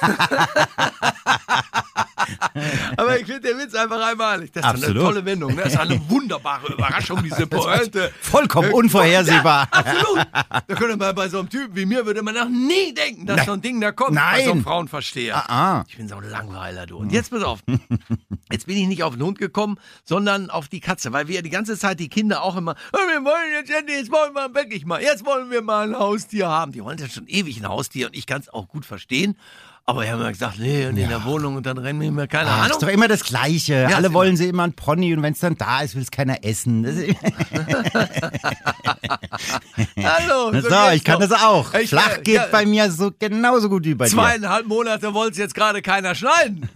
Aber 2.97 3.19
ich 3.19 3.25
finde 3.25 3.41
den 3.49 3.57
Witz 3.59 3.73
einfach 3.75 4.01
einmalig. 4.05 4.51
Das 4.51 4.63
ist 4.63 4.69
Absolut. 4.69 4.95
eine 4.97 5.05
tolle 5.05 5.25
Wendung. 5.25 5.55
Ne? 5.55 5.61
Das 5.63 5.73
ist 5.73 5.79
eine 5.79 5.99
wunderbare 6.09 6.73
Überraschung, 6.73 7.23
diese 7.23 7.47
Pointe. 7.47 8.11
Vollkommen 8.21 8.71
unvorhersehbar. 8.73 9.67
Ja, 9.73 9.79
absolut. 9.79 10.27
Da 10.67 10.75
könnte 10.75 10.97
man 10.97 11.15
bei 11.15 11.29
so 11.29 11.39
einem 11.39 11.49
Typen 11.49 11.75
wie 11.75 11.85
mir, 11.85 12.05
würde 12.05 12.21
man 12.21 12.33
noch 12.35 12.49
nie 12.49 12.93
denken, 12.93 13.25
dass 13.25 13.37
Nein. 13.37 13.45
so 13.45 13.51
ein 13.53 13.61
Ding 13.61 13.81
da 13.81 13.91
kommt. 13.91 14.15
Bei 14.15 14.21
Nein. 14.21 14.45
so 14.45 14.51
einem 14.51 14.63
Frauenversteher. 14.63 15.35
Ah, 15.49 15.79
ah. 15.79 15.85
Ich 15.87 15.97
bin 15.97 16.07
so 16.07 16.15
ein 16.15 16.23
Langweiler, 16.29 16.85
du. 16.85 16.97
Und 16.97 17.11
jetzt 17.11 17.31
pass 17.31 17.43
auf. 17.43 17.59
Jetzt 18.51 18.65
bin 18.67 18.77
ich 18.77 18.87
nicht 18.87 19.03
auf 19.03 19.13
den 19.13 19.23
Hund 19.23 19.37
gekommen, 19.37 19.77
sondern 20.03 20.49
auf 20.49 20.67
die 20.67 20.79
Katze, 20.79 21.13
weil 21.13 21.27
wir 21.27 21.35
ja 21.35 21.41
die 21.41 21.49
ganze 21.51 21.77
Zeit 21.77 21.99
die 21.99 22.09
Kinder 22.09 22.41
auch 22.41 22.57
immer, 22.57 22.75
"Oh, 22.93 22.97
wir 22.97 23.23
wollen 23.23 23.51
jetzt 23.53 23.69
endlich, 23.71 23.97
jetzt 23.97 24.11
wollen 24.11 24.33
wir 24.33 24.53
wirklich 24.55 24.85
mal, 24.85 25.01
jetzt 25.01 25.25
wollen 25.25 25.51
wir 25.51 25.61
mal 25.61 25.87
ein 25.87 25.95
Haustier 25.97 26.47
haben. 26.47 26.71
Die 26.71 26.83
wollen 26.83 26.97
ja 26.97 27.07
schon 27.07 27.27
ewig 27.27 27.57
ein 27.59 27.67
Haustier 27.67 28.07
und 28.07 28.15
ich 28.15 28.25
kann 28.25 28.41
es 28.41 28.49
auch 28.49 28.67
gut 28.67 28.85
verstehen. 28.85 29.37
Aber 29.89 30.03
wir 30.03 30.11
haben 30.11 30.21
ja 30.21 30.29
gesagt, 30.29 30.59
nee, 30.59 30.85
und 30.85 30.97
in 30.97 31.09
der 31.09 31.23
Wohnung 31.25 31.55
und 31.55 31.65
dann 31.65 31.79
rennen 31.79 31.99
wir 31.99 32.11
mir 32.11 32.27
keine 32.27 32.47
Ach, 32.51 32.59
ist 32.59 32.65
Ahnung. 32.73 32.81
doch 32.81 32.87
immer 32.89 33.07
das 33.07 33.23
Gleiche. 33.23 33.73
ist 33.89 33.95
Alle 33.95 34.05
immer- 34.05 34.13
wollen 34.13 34.37
sie 34.37 34.47
immer 34.47 34.61
ein 34.61 34.73
Pony 34.73 35.15
und 35.15 35.23
wenn 35.23 35.33
es 35.33 35.39
dann 35.39 35.57
da 35.57 35.81
ist, 35.81 35.95
will 35.95 36.03
es 36.03 36.11
keiner 36.11 36.43
essen. 36.43 36.83
Das 36.83 36.93
ist, 36.93 37.15
Hallo. 39.97 40.51
so, 40.53 40.59
geht's 40.61 40.93
ich 40.93 41.03
kann 41.03 41.19
doch. 41.19 41.27
das 41.29 41.41
auch. 41.43 41.73
Ich, 41.73 41.89
Flach 41.89 42.21
geht 42.21 42.35
ja, 42.35 42.45
bei 42.51 42.67
mir 42.67 42.91
so 42.91 43.09
genauso 43.17 43.67
gut 43.67 43.83
wie 43.85 43.95
bei 43.95 44.05
dir. 44.05 44.11
Zweieinhalb 44.11 44.67
Monate 44.67 45.11
wollte 45.15 45.31
es 45.31 45.37
jetzt 45.39 45.55
gerade 45.55 45.81
keiner 45.81 46.13
schneiden. 46.13 46.69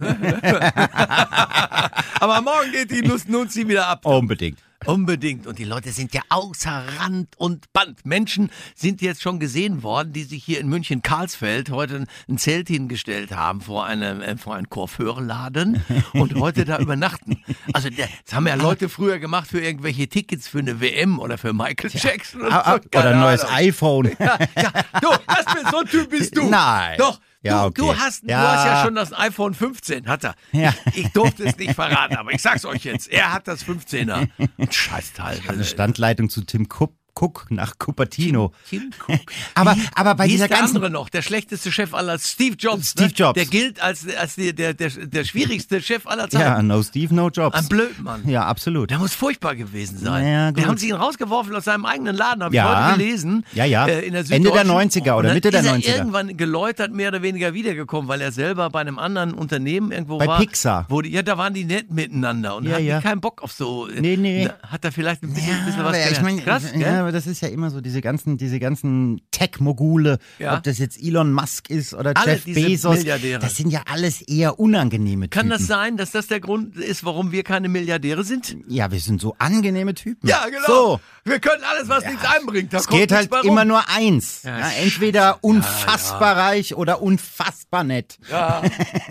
Aber 2.18 2.40
morgen 2.42 2.72
geht 2.72 2.90
die 2.90 3.02
Nuss 3.02 3.28
Nunzi 3.28 3.68
wieder 3.68 3.86
ab. 3.86 4.04
Unbedingt. 4.06 4.58
Unbedingt. 4.86 5.46
Und 5.46 5.58
die 5.58 5.64
Leute 5.64 5.90
sind 5.92 6.12
ja 6.14 6.22
außer 6.28 6.82
Rand 6.98 7.28
und 7.36 7.72
Band. 7.72 8.04
Menschen 8.04 8.50
sind 8.74 9.00
jetzt 9.02 9.22
schon 9.22 9.40
gesehen 9.40 9.82
worden, 9.82 10.12
die 10.12 10.24
sich 10.24 10.44
hier 10.44 10.60
in 10.60 10.68
München 10.68 11.02
Karlsfeld 11.02 11.70
heute 11.70 12.04
ein- 12.28 12.38
Zelt 12.38 12.68
hingestellt 12.68 13.32
haben 13.32 13.60
vor 13.60 13.86
einem, 13.86 14.20
äh, 14.20 14.36
vor 14.36 14.54
einem 14.56 14.68
Coiffeurladen 14.68 15.82
und 16.12 16.34
heute 16.34 16.64
da 16.64 16.78
übernachten. 16.78 17.42
Also 17.72 17.88
das 17.90 18.08
haben 18.34 18.46
ja 18.46 18.54
Leute 18.54 18.88
früher 18.88 19.18
gemacht 19.18 19.48
für 19.48 19.60
irgendwelche 19.60 20.08
Tickets 20.08 20.48
für 20.48 20.58
eine 20.58 20.80
WM 20.80 21.18
oder 21.18 21.38
für 21.38 21.52
Michael 21.52 21.90
Jackson 21.92 22.42
und 22.42 22.52
Ah, 22.52 22.60
ah, 22.64 22.72
so. 22.82 22.88
Keine 22.90 23.06
Oder 23.08 23.14
ein 23.16 23.20
neues 23.20 23.44
iPhone. 23.44 24.10
Ja, 24.18 24.38
ja, 24.56 24.72
du, 25.00 25.08
das 25.26 25.44
bist, 25.54 25.70
so 25.70 25.78
ein 25.78 25.86
Typ 25.86 26.10
bist 26.10 26.36
du. 26.36 26.44
Nein. 26.50 26.96
Doch. 26.98 27.20
Ja, 27.44 27.64
du, 27.68 27.70
du, 27.70 27.90
okay. 27.90 27.98
hast, 28.00 28.22
du 28.24 28.28
Ja. 28.28 28.52
hast 28.56 28.64
ja 28.66 28.84
schon 28.84 28.94
das 28.94 29.12
iPhone 29.12 29.54
15, 29.54 30.08
hat 30.08 30.24
er. 30.24 30.34
Ja. 30.52 30.74
Ich, 30.94 31.04
ich 31.04 31.12
durfte 31.12 31.44
es 31.44 31.56
nicht 31.56 31.74
verraten, 31.74 32.16
aber 32.16 32.32
ich 32.32 32.42
sag's 32.42 32.64
euch 32.64 32.84
jetzt. 32.84 33.08
Er 33.10 33.32
hat 33.32 33.46
das 33.46 33.64
15er. 33.64 34.28
Ein 34.58 34.70
Scheißteil. 34.72 35.40
Eine 35.46 35.64
Standleitung 35.64 36.28
zu 36.30 36.42
Tim 36.44 36.66
Cook, 36.68 36.94
Cook 37.18 37.46
nach 37.50 37.78
Cupertino. 37.78 38.52
Tim 38.68 38.90
Cook. 39.06 39.20
Aber, 39.54 39.76
aber 39.94 40.14
bei 40.16 40.24
Wie 40.24 40.30
dieser 40.30 40.44
ist 40.46 40.50
der 40.50 40.58
ganzen 40.58 40.76
andere 40.76 40.90
noch? 40.90 41.08
Der 41.08 41.22
schlechteste 41.22 41.70
Chef 41.70 41.94
aller 41.94 42.18
Steve 42.18 42.56
Jobs. 42.58 42.90
Steve 42.90 43.06
ne? 43.08 43.12
Jobs. 43.14 43.34
Der 43.34 43.46
gilt 43.46 43.80
als, 43.80 44.04
als 44.16 44.34
die, 44.34 44.52
der, 44.54 44.74
der, 44.74 44.90
der 44.90 45.24
schwierigste 45.24 45.80
Chef 45.80 46.06
aller 46.06 46.24
Ja, 46.24 46.28
Zeiten. 46.54 46.66
no 46.66 46.82
Steve, 46.82 47.14
no 47.14 47.28
Jobs. 47.28 47.56
Ein 47.56 47.68
Blödmann. 47.68 48.28
Ja, 48.28 48.46
absolut. 48.46 48.90
Der 48.90 48.98
muss 48.98 49.14
furchtbar 49.14 49.54
gewesen 49.54 49.98
sein. 49.98 50.26
Ja, 50.26 50.46
Wir 50.48 50.52
gut. 50.62 50.66
haben 50.66 50.76
sie 50.78 50.88
ihn 50.88 50.94
rausgeworfen 50.96 51.54
aus 51.54 51.64
seinem 51.64 51.84
eigenen 51.84 52.16
Laden, 52.16 52.42
habe 52.42 52.54
Ja. 52.54 52.64
ich 52.72 52.86
heute 52.86 52.98
gelesen. 52.98 53.44
Ja, 53.52 53.64
ja. 53.64 53.84
Äh, 53.86 53.86
der 53.86 53.96
Ende 54.06 54.10
der 54.12 54.24
Süddeutschen. 54.24 54.70
90er 54.70 55.14
oder 55.16 55.34
Mitte 55.34 55.50
der 55.50 55.60
ist 55.60 55.66
er 55.66 55.74
90er. 55.74 55.96
irgendwann 55.96 56.36
geläutert 56.36 56.92
mehr 56.92 57.08
oder 57.08 57.22
weniger 57.22 57.54
wiedergekommen, 57.54 58.08
weil 58.08 58.20
er 58.20 58.32
selber 58.32 58.70
bei 58.70 58.80
einem 58.80 58.98
anderen 58.98 59.34
Unternehmen 59.34 59.92
irgendwo 59.92 60.18
Bei 60.18 60.26
war. 60.26 60.38
Pixar. 60.40 60.86
Wo 60.88 61.00
die, 61.00 61.10
ja, 61.10 61.22
da 61.22 61.38
waren 61.38 61.54
die 61.54 61.64
nett 61.64 61.90
miteinander 61.92 62.56
und 62.56 62.64
Ja, 62.64 62.74
hatten 62.74 62.84
ja. 62.86 63.00
keinen 63.00 63.20
Bock 63.20 63.42
auf 63.42 63.52
so. 63.52 63.86
Nee, 63.86 64.16
nee. 64.16 64.48
Hat 64.66 64.84
er 64.84 64.90
vielleicht 64.92 65.22
ein 65.22 65.32
bisschen, 65.32 65.48
Ja, 65.58 65.64
bisschen 65.64 65.84
was 65.84 66.10
ich 66.10 66.20
meine, 66.20 66.42
Krass, 66.42 66.64
gell? 66.72 67.03
Ja, 67.04 67.08
aber 67.08 67.12
das 67.12 67.26
ist 67.26 67.40
ja 67.40 67.48
immer 67.48 67.70
so, 67.70 67.80
diese 67.80 68.00
ganzen, 68.00 68.36
diese 68.38 68.58
ganzen 68.58 69.20
Tech-Mogule, 69.30 70.18
Ja. 70.38 70.56
ob 70.56 70.62
das 70.62 70.78
jetzt 70.78 71.00
Elon 71.02 71.32
Musk 71.32 71.70
ist 71.70 71.94
oder 71.94 72.12
Alle 72.16 72.32
Jeff 72.32 72.44
Bezos, 72.44 73.04
das 73.40 73.56
sind 73.56 73.70
ja 73.70 73.82
alles 73.90 74.22
eher 74.22 74.58
unangenehme 74.58 75.28
Kann 75.28 75.46
Typen. 75.46 75.58
das 75.58 75.66
sein, 75.66 75.96
dass 75.96 76.10
das 76.10 76.26
der 76.26 76.40
Grund 76.40 76.76
ist, 76.76 77.04
warum 77.04 77.32
wir 77.32 77.42
keine 77.44 77.68
Milliardäre 77.68 78.24
sind? 78.24 78.56
Ja, 78.68 78.90
wir 78.90 79.00
sind 79.00 79.20
so 79.20 79.34
angenehme 79.38 79.94
Typen. 79.94 80.28
Ja, 80.28 80.46
genau. 80.48 80.66
So, 80.66 81.00
Wir 81.26 81.38
können 81.40 81.62
alles, 81.64 81.88
was 81.88 82.04
nichts 82.04 82.24
einbringt. 82.24 82.72
Da 82.72 82.78
es 82.78 82.86
geht 82.86 83.10
halt 83.12 83.30
immer 83.44 83.64
nur 83.64 83.82
eins. 83.88 84.42
Ja, 84.42 84.58
Ja, 84.58 84.70
entweder 84.82 85.38
unfassbar 85.42 86.36
reich 86.36 86.74
oder 86.74 87.00
unfassbar 87.02 87.82
nett. 87.84 88.18
Ja, 88.30 88.62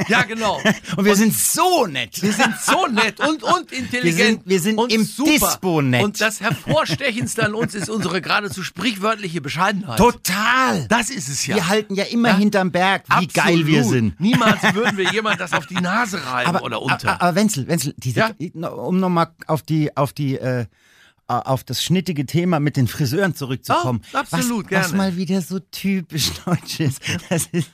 ja 0.08 0.22
genau. 0.24 0.62
Und 0.98 1.06
wir 1.06 1.16
sind 1.16 1.34
so 1.34 1.88
nett. 1.88 2.22
Wir 2.22 2.32
sind 2.34 2.54
so 2.64 2.86
nett 2.88 3.20
und, 3.20 3.42
und 3.44 3.72
intelligent. 3.72 4.04
Wir 4.04 4.14
sind- 4.14 4.42
wir 4.46 4.60
sind 4.60 4.78
und 4.78 4.92
im 4.94 5.04
super. 5.06 5.32
Dispo 5.32 5.82
nett. 5.82 6.04
Und 6.04 6.22
das 6.22 6.40
Hervorstechendste 6.40 7.44
an 7.46 7.54
uns 7.56 7.74
ist 7.76 7.83
unsere 7.90 8.22
geradezu 8.22 8.64
sprichwörtliche 8.64 9.42
Bescheidenheit. 9.42 9.98
Total. 9.98 10.88
Das 10.88 11.10
ist 11.10 11.28
es 11.30 11.46
ja. 11.46 11.56
Wir 11.56 11.68
halten 11.68 11.96
ja 11.96 12.04
immer 12.06 12.30
Ja. 12.30 12.38
hinterm 12.38 12.72
Berg, 12.72 13.04
wie 13.08 13.14
Absolut. 13.14 13.34
geil 13.34 13.68
wir 13.68 13.84
sind. 13.84 14.20
Niemals 14.20 14.62
würden 14.74 14.98
wir 14.98 15.12
jemand 15.12 15.40
das 15.40 15.54
auf 15.54 15.66
die 15.68 15.76
Nase 15.76 16.24
reiben 16.26 16.58
oder 16.58 16.82
unter. 16.82 17.12
Aber, 17.14 17.22
aber 17.22 17.36
Wenzel, 17.36 17.68
Wenzel, 17.68 17.94
diese, 17.98 18.20
Ja? 18.54 18.68
um 18.70 19.00
nochmal 19.00 19.28
auf 19.48 19.62
die, 19.62 19.96
auf 19.96 20.14
die, 20.14 20.36
äh, 20.38 20.66
auf 21.28 21.64
das 21.64 21.82
schnittige 21.82 22.26
Thema 22.26 22.60
mit 22.60 22.76
den 22.78 22.88
Friseuren 22.88 23.34
zurückzukommen. 23.34 24.02
Oh, 24.14 24.18
absolut, 24.18 24.66
was, 24.66 24.72
was 24.80 24.86
gerne. 24.92 24.98
mal 24.98 25.16
wieder 25.16 25.42
so 25.42 25.60
typisch 25.60 26.32
deutsch 26.46 26.80
ist. 26.82 27.02
Das 27.30 27.48
ist 27.52 27.72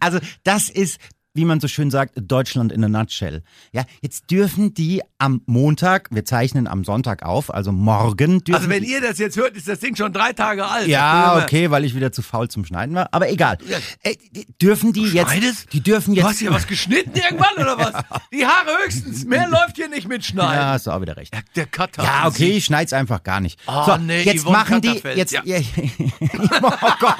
also 0.00 0.18
das 0.44 0.68
ist 0.68 0.98
wie 1.34 1.44
man 1.44 1.60
so 1.60 1.68
schön 1.68 1.90
sagt, 1.90 2.14
Deutschland 2.16 2.72
in 2.72 2.82
a 2.84 2.88
nutshell. 2.88 3.42
Ja, 3.72 3.84
jetzt 4.02 4.30
dürfen 4.30 4.74
die 4.74 5.02
am 5.18 5.42
Montag, 5.46 6.08
wir 6.10 6.24
zeichnen 6.24 6.66
am 6.66 6.84
Sonntag 6.84 7.22
auf, 7.22 7.52
also 7.52 7.70
morgen 7.70 8.42
dürfen 8.42 8.54
Also 8.56 8.68
wenn 8.70 8.82
ihr 8.82 9.00
das 9.00 9.18
jetzt 9.18 9.36
hört, 9.36 9.56
ist 9.56 9.68
das 9.68 9.78
Ding 9.80 9.94
schon 9.94 10.12
drei 10.12 10.32
Tage 10.32 10.64
alt. 10.66 10.88
ja, 10.88 11.40
okay, 11.42 11.70
weil 11.70 11.84
ich 11.84 11.94
wieder 11.94 12.10
zu 12.12 12.22
faul 12.22 12.48
zum 12.48 12.64
Schneiden 12.64 12.94
war, 12.94 13.08
aber 13.12 13.30
egal. 13.30 13.58
Äh, 14.02 14.16
dürfen 14.60 14.92
die 14.92 15.02
jetzt, 15.04 15.30
schneidest? 15.30 15.72
die 15.72 15.80
dürfen 15.82 16.14
immer- 16.14 16.14
Du 16.14 16.20
jetzt, 16.22 16.30
hast 16.30 16.38
hier 16.40 16.50
was 16.52 16.66
geschnitten 16.66 17.12
irgendwann 17.14 17.54
oder 17.56 17.78
was? 17.78 17.92
Die 18.32 18.44
Haare 18.46 18.84
höchstens. 18.84 19.24
Mehr 19.24 19.48
läuft 19.50 19.76
hier 19.76 19.88
nicht 19.88 20.08
mit 20.08 20.22
ja, 20.22 20.28
Schneiden. 20.28 20.64
hast 20.66 20.86
du 20.86 20.90
auch 20.90 21.00
wieder 21.00 21.16
recht. 21.16 21.32
Der, 21.32 21.42
der 21.54 21.66
Cutter. 21.66 22.02
Ja, 22.02 22.26
okay, 22.26 22.50
ich 22.50 22.64
schneid's 22.64 22.92
einfach 22.92 23.22
gar 23.22 23.40
nicht. 23.40 23.60
Oh, 23.66 23.84
so, 23.86 23.96
nee, 23.96 24.22
jetzt 24.22 24.42
Yvonne 24.44 24.58
machen 24.58 24.80
die, 24.80 25.00
jetzt, 25.14 25.32
ja. 25.32 25.42
ja. 25.44 25.58
oh 26.62 26.70
Gott. 27.00 27.14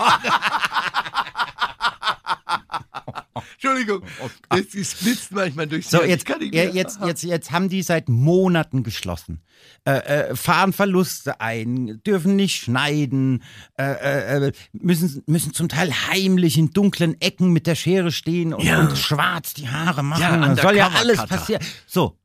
Entschuldigung. 3.55 4.02
Es, 4.50 4.75
es 4.75 4.95
blitzt 4.95 5.33
manchmal 5.33 5.67
durchs 5.67 5.90
So, 5.90 6.02
jetzt, 6.02 6.23
Ich 6.23 6.25
kann 6.26 6.40
nicht 6.40 6.55
ja, 6.55 6.64
mehr. 6.64 6.75
jetzt, 6.75 6.99
jetzt, 7.05 7.23
jetzt 7.25 7.50
haben 7.50 7.69
die 7.69 7.83
seit 7.83 8.09
Monaten 8.09 8.83
geschlossen. 8.83 9.43
Äh, 9.85 9.93
äh, 10.31 10.37
fahren 10.37 10.73
Verluste 10.73 11.40
ein, 11.40 12.00
dürfen 12.07 12.37
nicht 12.37 12.57
schneiden, 12.62 13.43
äh, 13.78 14.47
äh, 14.49 14.52
müssen, 14.73 15.23
müssen 15.26 15.52
zum 15.52 15.69
Teil 15.69 15.93
heimlich 16.09 16.57
in 16.59 16.71
dunklen 16.71 17.21
Ecken 17.21 17.52
mit 17.52 17.67
der 17.67 17.75
Schere 17.75 18.12
stehen 18.12 18.55
und, 18.55 18.64
Ja. 18.64 18.81
und 18.81 18.97
schwarz 18.97 19.55
die 19.55 19.69
Haare 19.69 20.02
machen. 20.02 20.23
Ja, 20.23 20.57
soll 20.57 20.76
ja 20.76 20.88
alles 20.95 21.25
passieren. 21.26 21.62
So, 21.87 22.19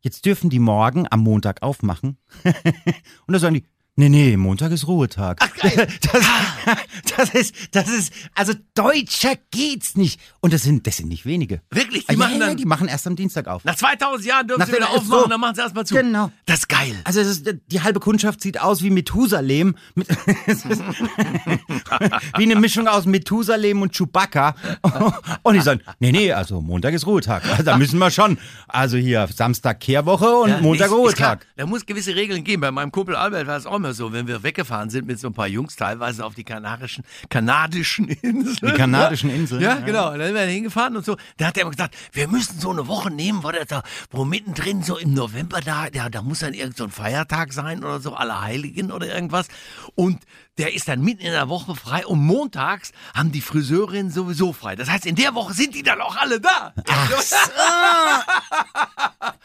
jetzt 0.00 0.24
dürfen 0.26 0.50
die 0.50 0.58
morgen 0.58 1.06
am 1.10 1.20
Montag 1.20 1.62
aufmachen. 1.62 2.16
und 2.44 3.32
da 3.32 3.38
sagen 3.38 3.54
die, 3.54 3.64
Nee, 4.00 4.08
nee, 4.08 4.36
Montag 4.38 4.72
ist 4.72 4.86
Ruhetag. 4.86 5.36
Ach, 5.42 5.54
geil. 5.56 5.86
Das, 7.12 7.28
das 7.28 7.30
ist, 7.34 7.54
das 7.72 7.88
ist, 7.88 8.12
also 8.34 8.52
deutscher 8.74 9.34
geht's 9.50 9.96
nicht. 9.96 10.20
Und 10.40 10.52
das 10.52 10.62
sind, 10.62 10.86
das 10.86 10.96
sind 10.98 11.08
nicht 11.08 11.26
wenige. 11.26 11.60
Wirklich? 11.70 12.04
Ah, 12.08 12.12
Die 12.12 12.18
ja, 12.18 12.18
machen 12.26 12.40
ja, 12.40 12.46
dann. 12.46 12.56
die 12.56 12.64
machen 12.64 12.88
erst 12.88 13.06
am 13.06 13.16
Dienstag 13.16 13.46
auf. 13.46 13.64
Nach 13.64 13.74
2000 13.74 14.26
Jahren 14.26 14.46
dürfen 14.48 14.64
sie 14.64 14.72
wieder 14.72 14.86
so. 14.86 14.96
aufmachen, 14.98 15.30
dann 15.30 15.40
machen 15.40 15.54
sie 15.54 15.60
erstmal 15.62 15.84
zu. 15.86 15.94
Genau. 15.96 16.30
Das 16.46 16.60
ist 16.60 16.68
geil. 16.68 16.94
Also 17.04 17.20
es 17.20 17.26
ist, 17.28 17.54
die 17.66 17.82
halbe 17.82 18.00
Kundschaft 18.00 18.40
sieht 18.40 18.60
aus 18.60 18.82
wie 18.82 18.90
Methusalem. 18.90 19.74
Mit, 19.94 20.08
es 20.46 20.64
ist 20.64 20.82
wie 22.36 22.42
eine 22.44 22.56
Mischung 22.56 22.86
aus 22.88 23.04
Methusalem 23.06 23.82
und 23.82 23.92
Chewbacca. 23.96 24.54
Und 25.42 25.54
die 25.54 25.60
sagen, 25.60 25.80
nee, 25.98 26.12
nee, 26.12 26.32
also 26.32 26.60
Montag 26.60 26.94
ist 26.94 27.06
Ruhetag. 27.06 27.44
Also 27.50 27.62
da 27.64 27.76
müssen 27.76 27.98
wir 27.98 28.10
schon. 28.10 28.38
Also 28.68 28.96
hier 28.96 29.26
Samstag 29.34 29.80
Kehrwoche 29.80 30.28
und 30.30 30.50
Ja, 30.50 30.60
Montag 30.60 30.86
ist- 30.86 30.92
ist 30.92 31.16
klar. 31.16 31.30
Ruhetag. 31.32 31.46
Da 31.56 31.66
muss 31.66 31.84
gewisse 31.86 32.14
Regeln 32.14 32.44
geben. 32.44 32.60
Bei 32.60 32.70
meinem 32.70 32.92
Kumpel 32.92 33.16
Albert 33.16 33.46
war 33.46 33.56
es 33.56 33.66
auch 33.66 33.76
immer 33.76 33.89
so, 33.94 34.12
wenn 34.12 34.26
wir 34.26 34.42
weggefahren 34.42 34.90
sind 34.90 35.06
mit 35.06 35.18
so 35.18 35.28
ein 35.28 35.34
paar 35.34 35.46
Jungs, 35.46 35.76
teilweise 35.76 36.24
auf 36.24 36.34
die 36.34 36.44
kanarischen, 36.44 37.04
kanadischen 37.28 38.08
Inseln. 38.22 38.72
Die 38.72 38.76
kanadischen 38.76 39.30
Inseln, 39.30 39.60
Ja, 39.60 39.78
ja. 39.78 39.80
genau. 39.84 40.10
Dann 40.10 40.26
sind 40.26 40.34
wir 40.34 40.42
hingefahren 40.42 40.96
und 40.96 41.04
so. 41.04 41.16
Da 41.36 41.46
hat 41.46 41.56
er 41.56 41.62
immer 41.62 41.70
gesagt, 41.70 41.94
wir 42.12 42.28
müssen 42.28 42.58
so 42.58 42.70
eine 42.70 42.86
Woche 42.86 43.10
nehmen, 43.10 43.42
wo, 43.42 43.50
der 43.50 43.64
da, 43.64 43.82
wo 44.10 44.24
mittendrin 44.24 44.82
so 44.82 44.96
im 44.96 45.14
November 45.14 45.60
da, 45.60 45.88
ja, 45.92 46.08
da 46.08 46.22
muss 46.22 46.40
dann 46.40 46.54
irgend 46.54 46.76
so 46.76 46.84
ein 46.84 46.90
Feiertag 46.90 47.52
sein 47.52 47.84
oder 47.84 48.00
so, 48.00 48.14
Allerheiligen 48.14 48.90
oder 48.92 49.06
irgendwas. 49.12 49.48
Und 49.94 50.20
der 50.58 50.74
ist 50.74 50.88
dann 50.88 51.00
mitten 51.00 51.22
in 51.22 51.32
der 51.32 51.48
Woche 51.48 51.74
frei 51.74 52.04
und 52.06 52.18
montags 52.20 52.92
haben 53.14 53.32
die 53.32 53.40
Friseurinnen 53.40 54.10
sowieso 54.12 54.52
frei. 54.52 54.76
Das 54.76 54.90
heißt, 54.90 55.06
in 55.06 55.14
der 55.14 55.34
Woche 55.34 55.54
sind 55.54 55.74
die 55.74 55.82
dann 55.82 56.00
auch 56.00 56.16
alle 56.16 56.40
da. 56.40 56.74
Ach 56.86 57.10
so. 57.22 57.36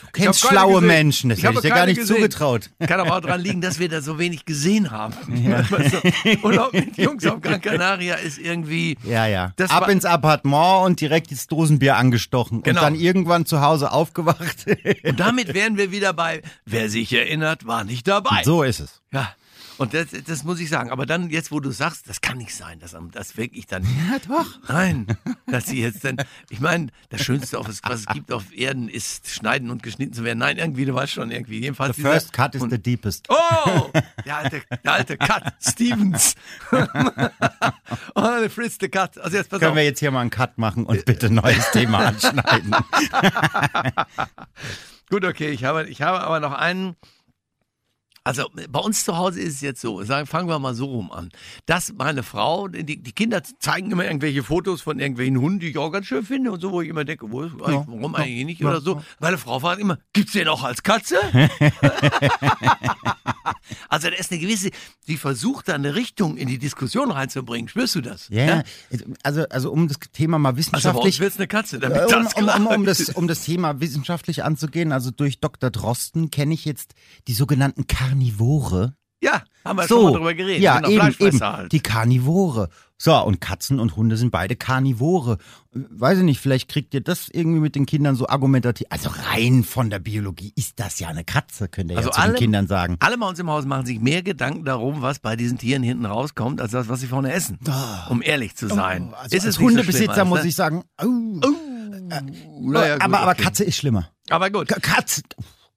Du 0.02 0.22
kennst 0.22 0.42
schlaue 0.42 0.76
gesehen. 0.76 0.88
Menschen, 0.88 1.30
das 1.30 1.40
Ich 1.40 1.44
hätte 1.44 1.56
habe 1.56 1.68
ich 1.68 1.72
dir 1.72 1.76
gar 1.76 1.86
nicht 1.86 1.98
gesehen. 2.00 2.16
zugetraut. 2.18 2.70
Kann 2.80 3.00
aber 3.00 3.16
auch 3.18 3.22
daran 3.22 3.42
liegen, 3.42 3.62
dass 3.62 3.80
wir 3.80 3.90
da 3.90 4.02
so 4.02 4.20
wenig 4.20 4.46
gesehen 4.46 4.92
haben. 4.92 5.14
Also, 5.76 5.98
Urlaub 6.44 6.74
mit 6.74 6.98
Jungs 6.98 7.26
auf 7.26 7.42
Gran 7.42 7.62
Canaria 7.62 8.16
ist 8.16 8.38
irgendwie. 8.38 8.98
Ja, 9.04 9.26
ja. 9.28 9.52
Das 9.58 9.72
Ab 9.72 9.90
ins 9.90 10.06
Appartement 10.06 10.86
und 10.86 11.02
direkt 11.02 11.32
ins 11.32 11.48
Dosenbier 11.48 11.98
angestochen. 11.98 12.64
Genau. 12.64 12.80
Und 12.80 12.86
dann 12.86 12.96
irgendwann 12.96 13.46
zu 13.46 13.62
Hause 13.62 13.92
aufgewacht. 13.92 14.66
Und 15.04 15.20
damit 15.20 15.54
wären 15.54 15.78
wir 15.78 15.92
wieder 15.92 16.14
bei, 16.14 16.42
wer 16.66 16.90
sich 16.90 17.12
erinnert, 17.14 17.66
war 17.68 17.84
nicht 17.84 18.08
dabei. 18.08 18.42
so 18.44 18.64
ist 18.64 18.80
es. 18.80 19.02
Ja. 19.12 19.34
Und 19.78 19.94
das, 19.94 20.08
das 20.26 20.44
muss 20.44 20.60
ich 20.60 20.70
sagen. 20.70 20.90
Aber 20.90 21.06
dann, 21.06 21.30
jetzt, 21.30 21.52
wo 21.52 21.60
du 21.60 21.72
sagst, 21.72 22.08
das 22.10 22.22
kann 22.22 22.38
nicht 22.38 22.56
sein, 22.56 22.80
dass 22.80 22.96
das 23.12 23.38
wirklich 23.38 23.68
dann. 23.68 23.84
Ja, 24.10 24.20
doch. 24.28 24.46
Nein, 24.70 25.08
dass 25.48 25.66
sie 25.68 25.82
jetzt 25.82 26.04
dann. 26.06 26.18
Ich 26.50 26.60
meine, 26.60 26.88
das 27.10 27.22
Schönste, 27.24 27.60
auf, 27.60 27.68
was 27.68 28.00
es 28.00 28.06
gibt 28.08 28.32
auf 28.32 28.56
Erden, 28.56 28.88
ist 28.88 29.30
schneiden 29.30 29.70
und 29.72 29.84
geschnitten 29.84 30.14
zu 30.14 30.24
werden. 30.24 30.40
Nein, 30.40 30.58
irgendwie, 30.58 30.86
du 30.86 30.94
weißt 30.94 31.14
schon, 31.14 31.32
irgendwie. 31.32 31.60
Jedenfalls 31.60 31.96
The 31.96 32.02
dieser- 32.04 32.14
first 32.14 32.34
cut 32.34 32.56
is 32.56 32.62
und- 32.62 32.70
the 32.70 32.78
deepest. 32.82 33.28
Oh, 33.30 33.90
der 34.26 34.38
alte, 34.38 34.62
der 34.84 34.94
alte 34.94 35.18
Cut, 35.18 35.54
Stevens. 35.62 36.36
oh, 36.72 38.22
der 38.22 38.50
Fritz 38.50 38.78
the 38.80 38.90
Cut. 38.90 39.18
Also 39.18 39.38
jetzt 39.38 39.50
pass 39.50 39.60
Können 39.60 39.72
auf. 39.72 39.78
wir 39.78 39.84
jetzt 39.84 40.00
hier 40.00 40.12
mal 40.12 40.22
einen 40.22 40.30
Cut 40.30 40.58
machen 40.58 40.86
und 40.86 41.06
bitte 41.06 41.28
ein 41.28 41.36
neues 41.36 41.72
Thema 41.72 42.00
anschneiden? 42.08 42.72
Gut, 45.10 45.24
okay, 45.26 45.50
ich 45.52 45.64
habe, 45.64 45.86
ich 45.88 46.02
habe 46.02 46.22
aber 46.22 46.40
noch 46.40 46.54
einen. 46.54 46.96
Also 48.26 48.50
bei 48.72 48.80
uns 48.80 49.06
zu 49.06 49.18
Hause 49.18 49.40
ist 49.40 49.54
es 49.54 49.62
jetzt 49.62 49.82
so, 49.82 50.02
sagen, 50.04 50.26
fangen 50.26 50.50
wir 50.50 50.58
mal 50.58 50.74
so 50.74 50.86
rum 50.86 51.12
an, 51.12 51.30
dass 51.68 51.94
meine 51.94 52.24
Frau, 52.24 52.68
die, 52.68 52.98
die 52.98 53.12
Kinder 53.12 53.44
zeigen 53.60 53.92
immer 53.92 54.04
irgendwelche 54.04 54.42
Fotos 54.42 54.82
von 54.82 54.98
irgendwelchen 54.98 55.40
Hunden, 55.40 55.60
die 55.60 55.68
ich 55.70 55.78
auch 55.78 55.92
ganz 55.92 56.08
schön 56.08 56.26
finde 56.26 56.52
und 56.52 56.60
so, 56.60 56.72
wo 56.72 56.82
ich 56.82 56.90
immer 56.90 57.06
denke, 57.06 57.32
wo 57.32 57.44
ist, 57.44 57.54
warum 57.56 58.16
eigentlich 58.16 58.46
nicht 58.46 58.66
oder 58.66 58.82
so. 58.82 59.00
Meine 59.20 59.38
Frau 59.38 59.60
fragt 59.60 59.80
immer, 59.80 60.00
gibt's 60.12 60.32
den 60.32 60.48
auch 60.48 60.64
als 60.64 60.82
Katze? 60.82 61.18
also 63.90 64.10
da 64.10 64.16
ist 64.16 64.32
eine 64.32 64.42
gewisse, 64.42 64.72
die 65.08 65.18
versucht 65.18 65.68
da 65.68 65.76
eine 65.76 65.94
Richtung 65.94 66.36
in 66.36 66.48
die 66.48 66.58
Diskussion 66.58 67.12
reinzubringen. 67.12 67.68
Spürst 67.68 67.94
du 67.94 68.02
das? 68.02 68.28
Ja, 68.30 68.64
also, 69.22 69.44
also 69.50 69.72
um 69.72 69.88
das 69.88 69.98
Thema 70.14 70.40
mal 70.40 70.56
Also 70.56 70.94
bei 70.94 70.98
uns 70.98 71.20
wissenschaftlich, 71.20 71.38
eine 71.38 71.48
Katze, 71.48 71.78
damit 71.78 72.02
um, 72.06 72.24
das 72.24 72.34
um, 72.34 72.48
um, 72.48 72.68
um, 72.68 72.86
das, 72.86 73.10
um 73.10 73.28
das 73.28 73.44
Thema 73.44 73.80
wissenschaftlich 73.82 74.44
anzugehen, 74.44 74.92
also 74.92 75.12
durch 75.12 75.40
Dr. 75.40 75.70
Drosten 75.70 76.32
kenne 76.32 76.56
ich 76.56 76.66
jetzt 76.66 76.96
die 77.28 77.34
sogenannten 77.34 77.86
Karnivore. 78.16 78.94
Ja, 79.22 79.42
haben 79.64 79.78
wir 79.78 79.88
so, 79.88 79.96
schon 79.96 80.04
mal 80.12 80.18
drüber 80.18 80.34
geredet. 80.36 80.62
ja, 80.62 80.80
Genau, 80.80 80.90
eben, 81.08 81.16
eben, 81.20 81.40
halt. 81.42 81.72
die 81.72 81.80
Karnivore. 81.80 82.70
So, 82.98 83.14
und 83.24 83.42
Katzen 83.42 83.80
und 83.80 83.96
Hunde 83.98 84.16
sind 84.18 84.30
beide 84.32 84.56
Karnivore. 84.56 85.38
Weiß 85.74 86.20
ich 86.20 86.24
nicht, 86.24 86.40
vielleicht 86.40 86.70
kriegt 86.70 86.94
ihr 86.94 87.02
das 87.02 87.28
irgendwie 87.30 87.60
mit 87.60 87.76
den 87.76 87.86
Kindern 87.86 88.16
so 88.16 88.28
argumentativ. 88.30 88.88
Also 88.90 89.10
rein 89.32 89.64
von 89.64 89.90
der 89.90 90.00
Biologie 90.00 90.54
ist 90.56 90.80
das 90.80 91.00
ja 91.00 91.08
eine 91.10 91.24
Katze, 91.26 91.68
könnt 91.68 91.92
ihr 91.92 91.98
Also 91.98 92.10
ja 92.10 92.16
zu 92.16 92.22
alle- 92.22 92.34
den 92.34 92.40
Kindern 92.40 92.68
sagen. 92.68 92.98
Alle 93.00 93.18
bei 93.18 93.28
uns 93.28 93.40
im 93.40 93.50
Haus 93.50 93.66
machen 93.66 93.86
sich 93.86 94.00
mehr 94.00 94.22
Gedanken 94.22 94.64
darum, 94.64 95.02
was 95.02 95.20
bei 95.20 95.36
diesen 95.36 95.58
Tieren 95.58 95.82
hinten 95.84 96.06
rauskommt, 96.06 96.62
als 96.62 96.72
das, 96.72 96.88
was 96.88 97.00
sie 97.02 97.08
vorne 97.08 97.34
essen. 97.34 97.58
Um 98.10 98.22
ehrlich 98.22 98.56
zu 98.56 98.68
sein. 98.68 99.14
Also 99.14 99.36
ist 99.36 99.46
als 99.46 99.56
so 99.56 99.62
Hundebesitzer 99.64 100.14
schlimm, 100.14 100.28
muss 100.30 100.42
du? 100.42 100.48
ich 100.48 100.56
sagen, 100.56 100.84
oh, 101.02 101.06
Naja, 102.62 102.94
gut, 102.96 103.04
aber, 103.04 103.20
aber 103.22 103.32
okay. 103.32 103.44
Katze 103.44 103.64
ist 103.64 103.78
schlimmer. 103.78 104.10
Aber 104.30 104.50
gut. 104.52 104.68
Ka- 104.68 104.80
Katze, 104.80 105.22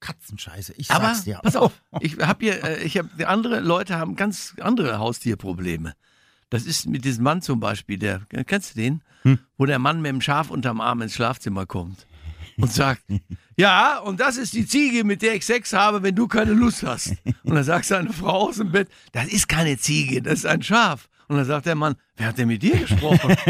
Katzenscheiße, 0.01 0.75
ich 0.77 0.91
Aber 0.91 1.07
sag's 1.07 1.25
dir. 1.25 1.41
pass 1.43 1.57
auf, 1.57 1.73
ich 2.01 2.19
habe 2.19 2.45
hier, 2.45 2.63
äh, 2.65 2.83
ich 2.85 2.97
habe 2.99 3.29
andere 3.29 3.61
Leute 3.61 3.97
haben 3.99 4.17
ganz 4.17 4.55
andere 4.61 4.99
Haustierprobleme. 4.99 5.95
Das 6.51 6.65
ist 6.65 6.87
mit 6.87 7.05
diesem 7.05 7.25
Mann 7.25 7.43
zum 7.43 7.61
Beispiel, 7.61 7.99
der 7.99 8.21
kennst 8.47 8.75
du 8.77 8.81
den, 8.81 9.03
Hm. 9.23 9.39
wo 9.57 9.67
der 9.67 9.81
Mann 9.81 10.01
mit 10.01 10.11
dem 10.11 10.21
Schaf 10.21 10.49
unterm 10.51 10.81
Arm 10.81 11.03
ins 11.03 11.15
Schlafzimmer 11.15 11.67
kommt 11.67 12.07
und 12.57 12.73
sagt, 12.73 13.03
ja, 13.57 13.99
und 13.99 14.21
das 14.21 14.37
ist 14.37 14.53
die 14.53 14.65
Ziege, 14.67 15.03
mit 15.03 15.23
der 15.23 15.35
ich 15.35 15.45
Sex 15.45 15.73
habe, 15.73 16.03
wenn 16.05 16.15
du 16.15 16.29
keine 16.29 16.53
Lust 16.53 16.85
hast. 16.85 17.15
Und 17.43 17.55
dann 17.57 17.65
sagt 17.65 17.85
seine 17.87 18.13
Frau 18.13 18.49
aus 18.49 18.57
dem 18.59 18.71
Bett, 18.71 18.89
das 19.13 19.27
ist 19.27 19.49
keine 19.49 19.77
Ziege, 19.77 20.23
das 20.23 20.35
ist 20.41 20.47
ein 20.47 20.63
Schaf. 20.63 21.09
Und 21.27 21.37
dann 21.37 21.45
sagt 21.45 21.67
der 21.67 21.75
Mann, 21.75 21.97
wer 22.17 22.29
hat 22.29 22.39
denn 22.39 22.47
mit 22.49 22.63
dir 22.63 22.79
gesprochen? 22.79 23.37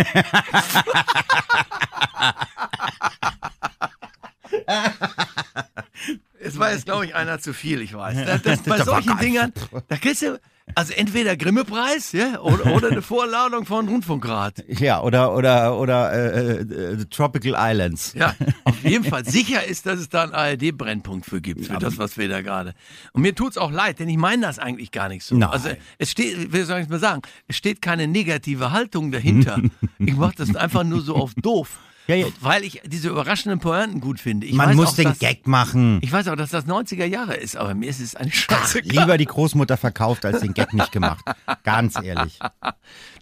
Es 6.49 6.59
war 6.59 6.73
jetzt, 6.73 6.87
glaube 6.87 7.07
ich, 7.07 7.15
einer 7.15 7.39
zu 7.39 7.53
viel, 7.53 7.81
ich 7.81 7.95
weiß. 7.95 8.19
Das, 8.29 8.43
das, 8.43 8.63
bei 8.63 8.79
solchen. 8.79 9.17
Dingern, 9.19 9.53
da 9.89 9.97
kriegst 9.97 10.23
du 10.23 10.39
also 10.75 10.93
entweder 10.93 11.37
Grimme-Preis, 11.37 12.13
ja, 12.13 12.41
oder, 12.41 12.75
oder 12.75 12.91
eine 12.91 13.03
Vorladung 13.03 13.65
von 13.65 13.89
Rundfunkrat. 13.89 14.65
Ja, 14.79 15.03
oder, 15.03 15.35
oder, 15.35 15.79
oder 15.79 16.13
äh, 16.13 16.61
äh, 16.61 17.05
Tropical 17.07 17.55
Islands. 17.59 18.15
Ja, 18.15 18.35
auf 18.65 18.85
jeden 18.85 19.05
Fall. 19.05 19.25
Sicher 19.25 19.65
ist, 19.65 19.87
dass 19.87 19.99
es 19.99 20.09
da 20.09 20.23
einen 20.23 20.33
ARD-Brennpunkt 20.33 21.27
für 21.27 21.41
gibt, 21.41 21.67
für 21.67 21.79
das, 21.79 21.99
was 21.99 22.17
wir 22.17 22.29
da 22.29 22.43
gerade. 22.43 22.75
Und 23.13 23.23
mir 23.23 23.35
tut's 23.35 23.59
auch 23.59 23.73
leid, 23.73 23.99
denn 23.99 24.09
ich 24.09 24.17
meine 24.17 24.43
das 24.43 24.59
eigentlich 24.59 24.93
gar 24.93 25.09
nicht 25.09 25.25
so. 25.25 25.35
Nein. 25.35 25.49
Also 25.51 25.71
es 25.99 26.11
steht, 26.11 26.53
wie 26.53 26.63
soll 26.63 26.81
ich 26.81 26.89
mal 26.89 27.01
sagen, 27.01 27.23
es 27.49 27.57
steht 27.57 27.83
keine 27.83 28.07
negative 28.07 28.71
Haltung 28.71 29.11
dahinter. 29.11 29.61
ich 29.99 30.15
mache 30.15 30.37
das 30.37 30.55
einfach 30.55 30.85
nur 30.85 31.01
so 31.01 31.17
auf 31.17 31.35
doof. 31.35 31.79
Ja, 32.09 32.15
ja. 32.15 32.27
Weil 32.41 32.65
ich 32.65 32.81
diese 32.87 33.11
überraschenden 33.11 33.61
Pointen 33.61 34.01
gut 34.01 34.19
finde. 34.19 34.47
Ich 34.47 34.55
Man 34.55 34.75
muss 34.77 34.89
auch, 34.91 34.95
den 34.97 35.05
dass, 35.05 35.19
Gag 35.19 35.47
machen. 35.47 35.99
Ich 36.03 36.11
weiß 36.11 36.27
auch, 36.29 36.37
dass 36.37 36.51
das 36.51 36.67
90er 36.67 37.05
Jahre 37.05 37.35
ist, 37.35 37.57
aber 37.57 37.75
mir 37.75 37.89
ist 37.91 38.01
es 38.01 38.17
eine 38.17 38.31
Ach, 38.33 38.35
Scheiße. 38.35 38.81
lieber 38.81 39.19
die 39.19 39.27
Großmutter 39.27 39.77
verkauft, 39.77 40.25
als 40.25 40.41
den 40.41 40.55
Gag 40.55 40.73
nicht 40.73 40.91
gemacht. 40.91 41.23
Ganz 41.65 42.03
ehrlich. 42.03 42.39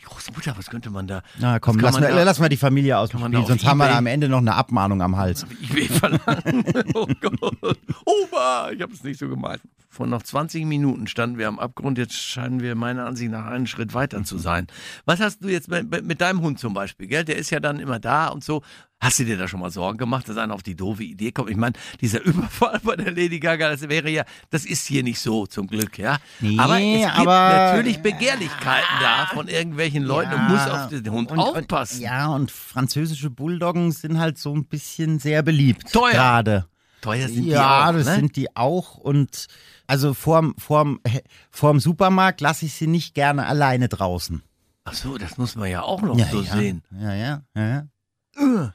Die 0.01 0.05
Großmutter, 0.05 0.55
was 0.57 0.71
könnte 0.71 0.91
man 0.91 1.09
da? 1.09 1.23
Na 1.39 1.59
komm, 1.59 1.81
lass 1.81 1.99
mal, 1.99 2.03
da- 2.13 2.23
lass 2.23 2.39
mal 2.39 2.49
die 2.49 2.57
Familie 2.57 2.97
aus 2.99 3.11
sonst 3.11 3.65
haben 3.65 3.79
wir 3.79 3.95
am 3.95 4.07
Ende 4.07 4.29
noch 4.29 4.39
eine 4.39 4.55
Abmahnung 4.55 5.03
am 5.03 5.17
Hals. 5.17 5.45
Ich 5.61 5.75
will 5.75 5.89
verlangen. 5.89 6.65
Oh 6.95 7.07
Gott. 7.21 7.79
Opa, 8.05 8.71
ich 8.71 8.81
habe 8.81 8.93
es 8.93 9.03
nicht 9.03 9.19
so 9.19 9.29
gemeint. 9.29 9.61
Vor 9.97 10.07
noch 10.07 10.23
20 10.23 10.67
Minuten 10.67 11.07
standen 11.07 11.39
wir 11.39 11.49
am 11.49 11.59
Abgrund. 11.59 11.97
Jetzt 11.97 12.17
scheinen 12.17 12.61
wir 12.61 12.75
meiner 12.75 13.07
Ansicht 13.07 13.31
nach 13.31 13.47
einen 13.47 13.67
Schritt 13.67 13.95
weiter 13.95 14.23
zu 14.25 14.37
sein. 14.37 14.67
Was 15.07 15.21
hast 15.21 15.43
du 15.43 15.49
jetzt 15.49 15.71
mit, 15.71 16.05
mit 16.05 16.21
deinem 16.21 16.43
Hund 16.43 16.59
zum 16.59 16.75
Beispiel? 16.75 17.07
Gell? 17.07 17.25
Der 17.25 17.37
ist 17.37 17.49
ja 17.49 17.61
dann 17.61 17.81
immer 17.81 17.99
da 17.99 18.29
und 18.29 18.45
so. 18.45 18.61
Hast 19.01 19.19
du 19.21 19.25
dir 19.25 19.39
da 19.39 19.49
schon 19.49 19.61
mal 19.61 19.71
Sorgen 19.71 19.97
gemacht, 19.97 20.29
dass 20.29 20.37
einer 20.37 20.53
auf 20.53 20.63
die 20.63 20.75
doofe 20.77 21.03
Idee 21.03 21.33
kommt? 21.33 21.49
Ich 21.49 21.57
meine, 21.57 21.73
dieser 22.03 22.21
Überfall 22.25 22.79
bei 22.83 22.97
der 22.97 23.11
Lady 23.11 23.41
Gaga, 23.41 23.71
das 23.71 23.89
wäre 23.89 24.11
ja, 24.11 24.25
das 24.51 24.67
ist 24.67 24.87
hier 24.87 25.03
nicht 25.03 25.19
so 25.19 25.47
zum 25.47 25.67
Glück, 25.67 25.97
ja. 25.99 26.19
Nee, 26.41 26.59
aber 26.59 26.79
es 26.79 27.17
gibt 27.17 27.29
aber- 27.29 27.55
natürlich 27.73 28.03
Begehrlichkeiten 28.03 28.97
da 29.01 29.27
von 29.33 29.49
irgendwelchen 29.49 30.03
Leuten 30.03 30.35
und 30.35 30.49
muss 30.49 30.67
auf 30.69 30.89
den 30.89 31.11
Hund 31.11 31.31
und, 31.31 31.39
aufpassen. 31.39 31.97
Und, 32.01 32.03
ja, 32.05 32.27
und 32.29 32.51
französische 32.51 33.31
Bulldoggen 33.31 33.93
sind 33.93 34.19
halt 34.19 34.37
so 34.37 34.55
ein 34.55 34.67
bisschen 34.67 35.19
sehr 35.21 35.43
beliebt. 35.43 35.91
Teuer. 35.91 36.13
Gerade. 36.13 36.67
Teuer 37.01 37.29
sind 37.29 37.45
die 37.45 37.51
Ja, 37.51 37.89
auch, 37.89 37.93
das 37.93 38.07
ne? 38.07 38.15
sind 38.17 38.37
die 38.37 38.57
auch. 38.57 38.97
Und 38.97 39.47
also 39.87 40.15
vorm, 40.15 40.55
vorm, 40.59 41.01
vorm 41.51 41.81
Supermarkt 41.81 42.41
lasse 42.41 42.67
ich 42.67 42.75
sie 42.75 42.87
nicht 42.87 43.15
gerne 43.15 43.47
alleine 43.47 43.89
draußen. 43.89 44.43
Ach 44.85 44.95
so, 44.95 45.19
das 45.19 45.37
muss 45.37 45.57
man 45.57 45.71
ja 45.71 45.83
auch 45.83 46.03
noch 46.03 46.19
so 46.19 46.43
ja. 46.43 46.57
sehen. 46.57 46.83
Ja, 46.93 47.15
ja, 47.15 47.43
ja. 47.55 47.87
ja. 48.37 48.75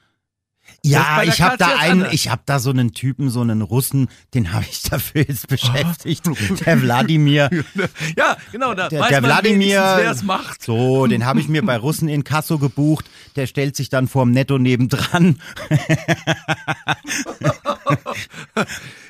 Ja, 0.84 1.22
ich 1.22 1.40
habe 1.40 1.56
da 1.58 1.76
einen, 1.76 2.06
ich 2.10 2.28
habe 2.28 2.42
da 2.44 2.58
so 2.58 2.70
einen 2.70 2.92
Typen, 2.92 3.30
so 3.30 3.40
einen 3.40 3.62
Russen, 3.62 4.08
den 4.34 4.52
habe 4.52 4.64
ich 4.68 4.82
dafür 4.90 5.22
jetzt 5.26 5.46
beschäftigt. 5.48 6.24
Der 6.66 6.82
Wladimir. 6.82 7.50
Ja, 8.16 8.36
genau, 8.50 8.74
da 8.74 8.88
Der, 8.88 9.00
weiß 9.00 9.08
der 9.08 9.22
Wladimir, 9.22 9.58
wenigstens, 9.58 9.96
wer 9.98 10.10
es 10.10 10.22
macht. 10.22 10.62
so, 10.62 11.06
den 11.06 11.24
habe 11.24 11.40
ich 11.40 11.48
mir 11.48 11.64
bei 11.64 11.76
Russen 11.76 12.08
in 12.08 12.24
Kasso 12.24 12.58
gebucht. 12.58 13.08
Der 13.36 13.46
stellt 13.46 13.76
sich 13.76 13.88
dann 13.88 14.08
vorm 14.08 14.32
Netto 14.32 14.58
nebendran. 14.58 15.40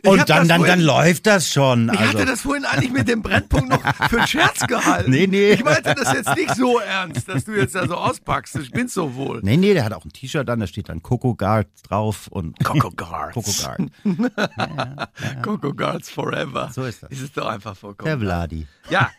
Und 0.05 0.29
dann, 0.29 0.49
dann, 0.49 0.61
vorhin- 0.61 0.67
dann 0.67 0.81
läuft 0.81 1.27
das 1.27 1.53
schon. 1.53 1.89
Ich 1.93 1.99
Also. 2.01 2.13
hatte 2.15 2.27
das 2.27 2.41
vorhin 2.41 2.65
eigentlich 2.65 2.91
mit 2.93 3.07
dem 3.09 3.23
Brennpunkt 3.23 3.69
noch 3.69 3.81
für 4.09 4.19
einen 4.19 4.27
Scherz 4.27 4.61
gehalten. 4.67 5.11
Nee, 5.11 5.27
nee. 5.29 5.53
Ich 5.53 5.63
meinte 5.65 5.95
das 5.95 6.13
jetzt 6.13 6.35
nicht 6.37 6.55
so 6.57 6.79
ernst, 6.81 7.29
dass 7.29 7.45
du 7.45 7.53
jetzt 7.53 7.75
da 7.77 7.87
so 7.87 7.95
auspackst. 7.97 8.57
Ich 8.57 8.71
bin 8.73 8.89
so 8.89 9.15
wohl. 9.15 9.41
Nee, 9.45 9.57
nee, 9.57 9.75
der 9.75 9.85
hat 9.85 9.93
auch 9.93 10.05
ein 10.05 10.13
T-Shirt 10.13 10.49
an, 10.51 10.59
da 10.61 10.67
steht 10.67 10.89
dann 10.89 11.03
Coco 11.03 11.35
Guard 11.35 11.69
drauf 11.89 12.27
und 12.29 12.59
Coco 12.65 12.91
Guards. 12.91 13.35
Coco 13.35 13.53
Guard. 13.63 13.91
Coco 15.43 15.73
Guards 15.75 16.11
Forever. 16.11 16.71
So 16.75 16.85
ist 16.85 17.03
das. 17.03 17.11
Ist 17.11 17.21
es 17.23 17.33
doch 17.33 17.47
einfach 17.47 17.77
vollkommen. 17.77 18.07
Der 18.07 18.19
Vladi. 18.19 18.67
Ja, 18.91 19.11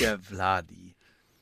der 0.00 0.18
Vladi. 0.18 0.85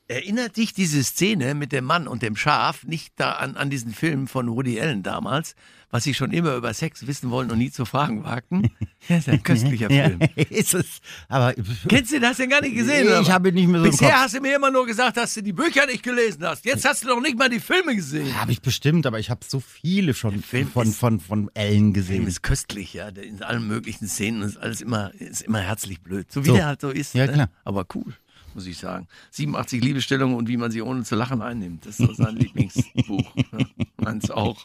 Erinnert 0.06 0.58
dich 0.58 0.74
diese 0.74 1.02
Szene 1.02 1.54
mit 1.54 1.72
dem 1.72 1.84
Mann 1.86 2.06
und 2.06 2.22
dem 2.22 2.36
Schaf 2.36 2.84
nicht 2.84 3.14
da 3.16 3.32
an, 3.32 3.56
an 3.56 3.70
diesen 3.70 3.94
Film 3.94 4.26
von 4.28 4.50
Woody 4.50 4.78
Allen 4.78 5.02
damals, 5.02 5.54
was 5.90 6.04
sie 6.04 6.12
schon 6.12 6.30
immer 6.32 6.56
über 6.56 6.74
Sex 6.74 7.06
wissen 7.06 7.30
wollen 7.30 7.50
und 7.50 7.56
nie 7.56 7.70
zu 7.70 7.84
fragen 7.86 8.22
wagten? 8.24 8.70
Ja, 9.06 9.18
ist 9.18 9.28
ein 9.28 9.42
köstlicher 9.42 9.90
Ja, 9.90 10.08
Film. 10.08 10.20
ist 10.48 10.72
es. 10.72 11.00
Aber 11.28 11.52
Kennst 11.88 12.10
du 12.10 12.20
das 12.20 12.38
denn 12.38 12.48
gar 12.48 12.62
nicht 12.62 12.74
gesehen? 12.74 13.20
Ich 13.20 13.30
habe 13.30 13.50
ihn 13.50 13.54
nicht 13.54 13.68
mehr 13.68 13.82
so 13.82 13.90
Bisher 13.90 14.18
hast 14.18 14.34
du 14.34 14.40
mir 14.40 14.56
immer 14.56 14.70
nur 14.70 14.86
gesagt, 14.86 15.18
dass 15.18 15.34
du 15.34 15.42
die 15.42 15.52
Bücher 15.52 15.84
nicht 15.84 16.02
gelesen 16.02 16.42
hast. 16.42 16.64
Jetzt 16.64 16.86
hast 16.86 17.04
du 17.04 17.08
doch 17.08 17.20
nicht 17.20 17.38
mal 17.38 17.50
die 17.50 17.60
Filme 17.60 17.94
gesehen. 17.94 18.34
habe 18.40 18.50
ich 18.52 18.62
bestimmt, 18.62 19.04
aber 19.04 19.18
ich 19.18 19.28
habe 19.28 19.40
so 19.46 19.60
viele 19.60 20.14
schon 20.14 20.42
von, 20.42 20.88
ist- 20.88 20.96
von, 20.98 21.20
von 21.20 21.50
Ellen 21.52 21.92
Der 21.92 22.02
Film 22.02 22.20
gesehen. 22.20 22.26
ist 22.26 22.42
köstlich, 22.42 22.94
ja. 22.94 23.08
In 23.08 23.42
allen 23.42 23.66
möglichen 23.68 24.08
Szenen 24.08 24.40
ist 24.40 24.56
alles 24.56 24.80
immer, 24.80 25.12
ist 25.18 25.42
immer 25.42 25.60
herzlich 25.60 26.00
blöd. 26.00 26.32
So 26.32 26.44
wie 26.44 26.48
So. 26.48 26.54
der 26.56 26.64
halt 26.66 26.80
so 26.80 26.88
ist. 26.88 27.12
Ja, 27.14 27.26
ne? 27.26 27.32
klar. 27.34 27.50
Aber 27.64 27.84
cool, 27.94 28.14
muss 28.54 28.66
ich 28.66 28.78
sagen. 28.78 29.06
87 29.30 29.82
Liebesstellungen 29.82 30.36
und 30.36 30.48
wie 30.48 30.56
man 30.56 30.70
sie 30.70 30.82
ohne 30.82 31.04
zu 31.04 31.14
lachen 31.14 31.42
einnimmt. 31.42 31.86
Das 31.86 32.00
ist 32.00 32.16
sein 32.16 32.36
Lieblingsbuch. 32.36 33.34
Ja, 33.36 33.58
Meins 33.96 34.30
auch. 34.30 34.62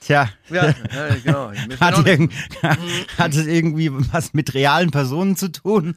Tja, 0.00 0.28
Ja, 0.50 0.66
ja 0.66 0.74
genau. 1.22 1.52
Hat, 1.80 2.06
irgend, 2.06 2.32
hat 3.18 3.34
es 3.34 3.46
irgendwie 3.46 3.90
was 3.92 4.32
mit 4.34 4.54
realen 4.54 4.90
Personen 4.90 5.36
zu 5.36 5.52
tun? 5.52 5.94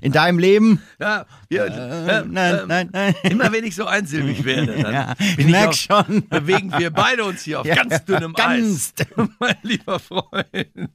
In 0.00 0.12
deinem 0.12 0.38
Leben? 0.38 0.80
ja, 0.98 1.26
ja, 1.50 1.64
Äh, 1.64 2.20
äh, 2.20 2.24
nein, 2.26 2.54
ähm, 2.54 2.68
nein, 2.68 2.88
nein. 2.92 3.14
Immer 3.24 3.52
wenn 3.52 3.64
ich 3.64 3.74
so 3.74 3.86
einsilbig 3.86 4.44
werde, 4.44 4.82
dann 4.82 4.92
Ja, 5.02 5.14
ich 5.36 5.46
merk 5.46 5.68
auf, 5.68 5.76
schon. 5.76 6.28
bewegen 6.28 6.72
wir 6.76 6.90
beide 6.90 7.24
uns 7.24 7.42
hier 7.42 7.60
auf 7.60 7.66
Ja, 7.72 7.76
ganz 7.76 8.04
dünnem 8.04 8.34
ganz 8.34 8.92
Eis, 8.98 9.16
mein 9.38 9.56
lieber 9.62 9.98
Freund. 9.98 10.90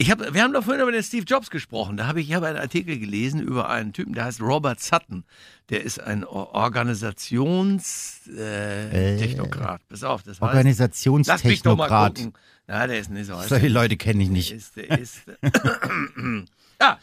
Ich 0.00 0.12
hab, 0.12 0.32
wir 0.32 0.42
haben 0.44 0.52
doch 0.52 0.62
vorhin 0.62 0.80
über 0.80 0.92
den 0.92 1.02
Steve 1.02 1.24
Jobs 1.24 1.50
gesprochen. 1.50 1.96
Da 1.96 2.06
habe 2.06 2.20
ich, 2.20 2.28
ich 2.28 2.34
habe 2.36 2.46
einen 2.46 2.58
Artikel 2.58 3.00
gelesen 3.00 3.40
über 3.40 3.68
einen 3.68 3.92
Typen, 3.92 4.12
der 4.14 4.26
heißt 4.26 4.40
Robert 4.40 4.78
Sutton. 4.80 5.24
Der 5.70 5.82
ist 5.82 5.98
ein 6.00 6.22
Organisationstechnokrat. 6.24 8.94
Äh, 8.94 9.16
Technokrat. 9.16 9.80
Pass 9.88 10.04
auf, 10.04 10.22
das 10.22 10.40
heißt, 10.40 10.54
Lass 10.54 11.44
mich 11.44 11.62
doch 11.62 11.76
mal 11.76 11.90
Organisationstechnokrat. 11.90 12.14
gucken. 12.14 12.32
Ja, 12.68 12.86
der 12.86 13.00
ist 13.00 13.10
nicht 13.10 13.26
so. 13.26 13.36
heißt 13.38 13.48
Solche 13.48 13.62
der. 13.66 13.74
Leute 13.74 13.96
kenne 13.96 14.22
ich 14.22 14.28
Der 14.28 14.36
nicht. 14.36 14.52
ist, 14.52 14.76
der 14.76 14.98
ist. 15.00 15.22
ja. 16.80 16.98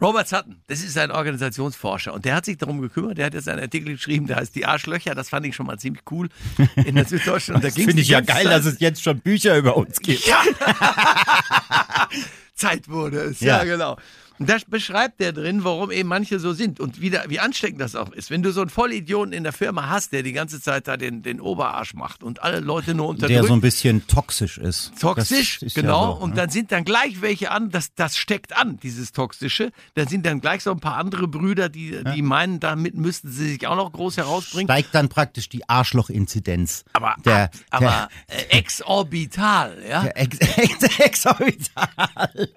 Robert 0.00 0.28
Sutton, 0.28 0.60
das 0.68 0.80
ist 0.80 0.96
ein 0.96 1.10
Organisationsforscher 1.10 2.14
und 2.14 2.24
der 2.24 2.36
hat 2.36 2.44
sich 2.44 2.56
darum 2.56 2.80
gekümmert, 2.80 3.18
der 3.18 3.26
hat 3.26 3.34
jetzt 3.34 3.48
einen 3.48 3.60
Artikel 3.60 3.94
geschrieben, 3.94 4.28
der 4.28 4.36
heißt 4.36 4.54
Die 4.54 4.64
Arschlöcher, 4.64 5.14
das 5.16 5.28
fand 5.28 5.44
ich 5.46 5.56
schon 5.56 5.66
mal 5.66 5.76
ziemlich 5.78 6.02
cool 6.12 6.28
in 6.76 6.94
der 6.94 7.04
Süddeutschen. 7.04 7.56
Und 7.56 7.64
da 7.64 7.68
Das 7.68 7.74
ging's 7.74 7.86
finde 7.86 8.02
ich 8.02 8.08
ja 8.08 8.20
geil, 8.20 8.44
dass 8.44 8.64
es 8.64 8.78
jetzt 8.78 9.02
schon 9.02 9.18
Bücher 9.18 9.56
über 9.58 9.76
uns 9.76 9.98
gibt. 10.00 10.24
ja. 10.26 10.40
Zeit 12.54 12.88
wurde 12.88 13.18
es, 13.22 13.40
ja, 13.40 13.58
Ja. 13.58 13.64
genau. 13.64 13.96
Und 14.38 14.48
da 14.48 14.56
beschreibt 14.68 15.20
der 15.20 15.32
drin, 15.32 15.64
warum 15.64 15.90
eben 15.90 16.08
manche 16.08 16.38
so 16.38 16.52
sind 16.52 16.80
und 16.80 17.00
wie, 17.00 17.10
da, 17.10 17.24
wie 17.28 17.40
ansteckend 17.40 17.80
das 17.80 17.96
auch 17.96 18.12
ist. 18.12 18.30
Wenn 18.30 18.42
du 18.42 18.52
so 18.52 18.60
einen 18.60 18.70
Vollidioten 18.70 19.32
in 19.32 19.42
der 19.42 19.52
Firma 19.52 19.88
hast, 19.88 20.12
der 20.12 20.22
die 20.22 20.32
ganze 20.32 20.60
Zeit 20.60 20.86
da 20.86 20.96
den, 20.96 21.22
den 21.22 21.40
Oberarsch 21.40 21.94
macht 21.94 22.22
und 22.22 22.42
alle 22.42 22.60
Leute 22.60 22.94
nur 22.94 23.08
unterdrückt. 23.08 23.30
Der 23.30 23.44
so 23.44 23.52
ein 23.52 23.60
bisschen 23.60 24.06
toxisch 24.06 24.58
ist. 24.58 24.92
Toxisch, 25.00 25.58
Das 25.60 25.68
ist 25.68 25.76
ja 25.76 25.82
genau. 25.82 26.14
so, 26.16 26.22
und 26.22 26.30
ne? 26.30 26.36
dann 26.36 26.50
sind 26.50 26.70
dann 26.70 26.84
gleich 26.84 27.20
welche 27.20 27.50
an, 27.50 27.70
das, 27.70 27.94
das 27.94 28.16
steckt 28.16 28.56
an, 28.56 28.78
dieses 28.78 29.12
Toxische. 29.12 29.72
Da 29.94 30.06
sind 30.06 30.24
dann 30.24 30.40
gleich 30.40 30.62
so 30.62 30.70
ein 30.70 30.80
paar 30.80 30.96
andere 30.96 31.26
Brüder, 31.26 31.68
die, 31.68 31.98
die 32.14 32.22
meinen, 32.22 32.60
damit 32.60 32.94
müssten 32.94 33.30
sie 33.30 33.52
sich 33.52 33.66
auch 33.66 33.76
noch 33.76 33.92
groß 33.92 34.18
herausbringen. 34.18 34.68
steigt 34.68 34.94
dann 34.94 35.08
praktisch 35.08 35.48
die 35.48 35.68
Arschloch-Inzidenz. 35.68 36.84
Aber, 36.92 37.16
der, 37.24 37.50
aber 37.70 38.08
äh, 38.28 38.58
exorbital, 38.58 39.76
ja? 39.88 40.02
der, 40.02 40.12
der 40.12 40.22
ex, 40.22 40.38
ex, 40.56 40.98
exorbital. 40.98 42.48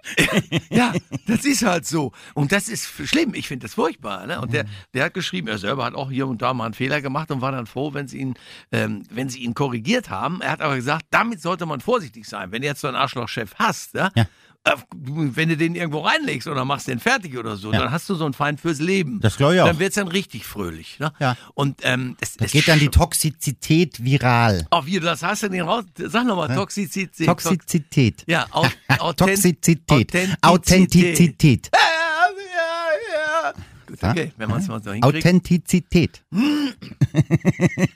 Ja, 0.69 0.93
das 1.27 1.45
ist 1.45 1.63
halt 1.71 1.85
so. 1.87 2.11
Und 2.33 2.51
das 2.51 2.67
ist 2.69 2.87
schlimm. 3.07 3.33
Ich 3.33 3.47
finde 3.47 3.65
das 3.65 3.73
furchtbar. 3.73 4.27
Ne? 4.27 4.39
Und 4.39 4.53
der, 4.53 4.65
der 4.93 5.05
hat 5.05 5.13
geschrieben, 5.13 5.47
er 5.47 5.57
selber 5.57 5.85
hat 5.85 5.95
auch 5.95 6.11
hier 6.11 6.27
und 6.27 6.41
da 6.41 6.53
mal 6.53 6.65
einen 6.65 6.73
Fehler 6.73 7.01
gemacht 7.01 7.31
und 7.31 7.41
war 7.41 7.51
dann 7.51 7.65
froh, 7.65 7.93
wenn 7.93 8.07
sie 8.07 8.19
ihn, 8.19 8.35
ähm, 8.71 9.03
wenn 9.09 9.29
sie 9.29 9.39
ihn 9.39 9.53
korrigiert 9.53 10.09
haben. 10.09 10.41
Er 10.41 10.51
hat 10.51 10.61
aber 10.61 10.75
gesagt, 10.75 11.05
damit 11.09 11.41
sollte 11.41 11.65
man 11.65 11.81
vorsichtig 11.81 12.27
sein. 12.27 12.51
Wenn 12.51 12.61
du 12.61 12.67
jetzt 12.67 12.81
so 12.81 12.87
einen 12.87 12.97
Arschlochchef 12.97 13.55
hast, 13.55 13.95
ja, 13.95 14.11
Ja. 14.15 14.25
Äh, 14.63 14.71
wenn 14.93 15.49
du 15.49 15.57
den 15.57 15.73
irgendwo 15.75 15.99
reinlegst 16.01 16.47
oder 16.47 16.65
machst 16.65 16.87
den 16.87 16.99
fertig 16.99 17.37
oder 17.37 17.55
so, 17.57 17.73
Ja. 17.73 17.79
dann 17.79 17.91
hast 17.91 18.07
du 18.09 18.15
so 18.15 18.25
einen 18.25 18.33
Feind 18.33 18.61
fürs 18.61 18.79
Leben. 18.79 19.19
Das 19.19 19.37
glaub 19.37 19.53
ich 19.53 19.59
auch. 19.61 19.65
Dann 19.67 19.79
wird's 19.79 19.95
dann 19.95 20.07
richtig 20.07 20.45
fröhlich. 20.45 20.99
Ne? 20.99 21.11
Ja. 21.19 21.35
Und 21.55 21.79
ähm, 21.83 22.15
es, 22.21 22.37
Da 22.37 22.45
es 22.45 22.51
geht 22.51 22.67
dann 22.67 22.77
die 22.79 22.89
Toxizität 22.89 24.03
viral. 24.03 24.67
Oh, 24.71 24.81
wie, 24.85 24.99
das 24.99 25.23
hast 25.23 25.43
du 25.43 25.49
den 25.49 25.61
raus? 25.61 25.85
Sag 25.97 26.25
nochmal, 26.27 26.53
Toxizität. 26.55 27.25
Toxizität. 27.27 28.23
Ja, 28.27 28.45
au, 28.51 28.65
Authent- 28.99 29.17
Toxizität. 29.17 29.87
Authentizität. 29.89 30.37
Authentizität. 30.41 31.69
Ja. 34.01 34.13
Gut, 34.13 34.21
okay, 34.21 34.31
wenn 34.37 34.49
man 34.49 34.61
es 34.61 34.67
mal 34.67 34.81
so 34.81 34.91
hinkriegt. 34.91 35.15
Authentizität. 35.17 36.23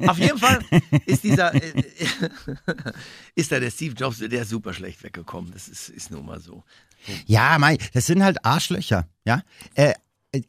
Auf 0.07 0.17
jeden 0.19 0.37
Fall 0.37 0.59
ist 1.05 1.23
dieser, 1.23 1.53
äh, 1.55 1.61
ist 3.35 3.51
da 3.51 3.59
der 3.59 3.71
Steve 3.71 3.95
Jobs, 3.95 4.19
der 4.19 4.41
ist 4.41 4.49
super 4.49 4.73
schlecht 4.73 5.03
weggekommen. 5.03 5.51
Das 5.51 5.67
ist, 5.67 5.89
ist 5.89 6.11
nun 6.11 6.25
mal 6.25 6.39
so. 6.39 6.63
Ja, 7.25 7.57
mei, 7.59 7.77
das 7.93 8.07
sind 8.07 8.23
halt 8.23 8.43
Arschlöcher, 8.43 9.07
ja. 9.25 9.43
Äh, 9.75 9.93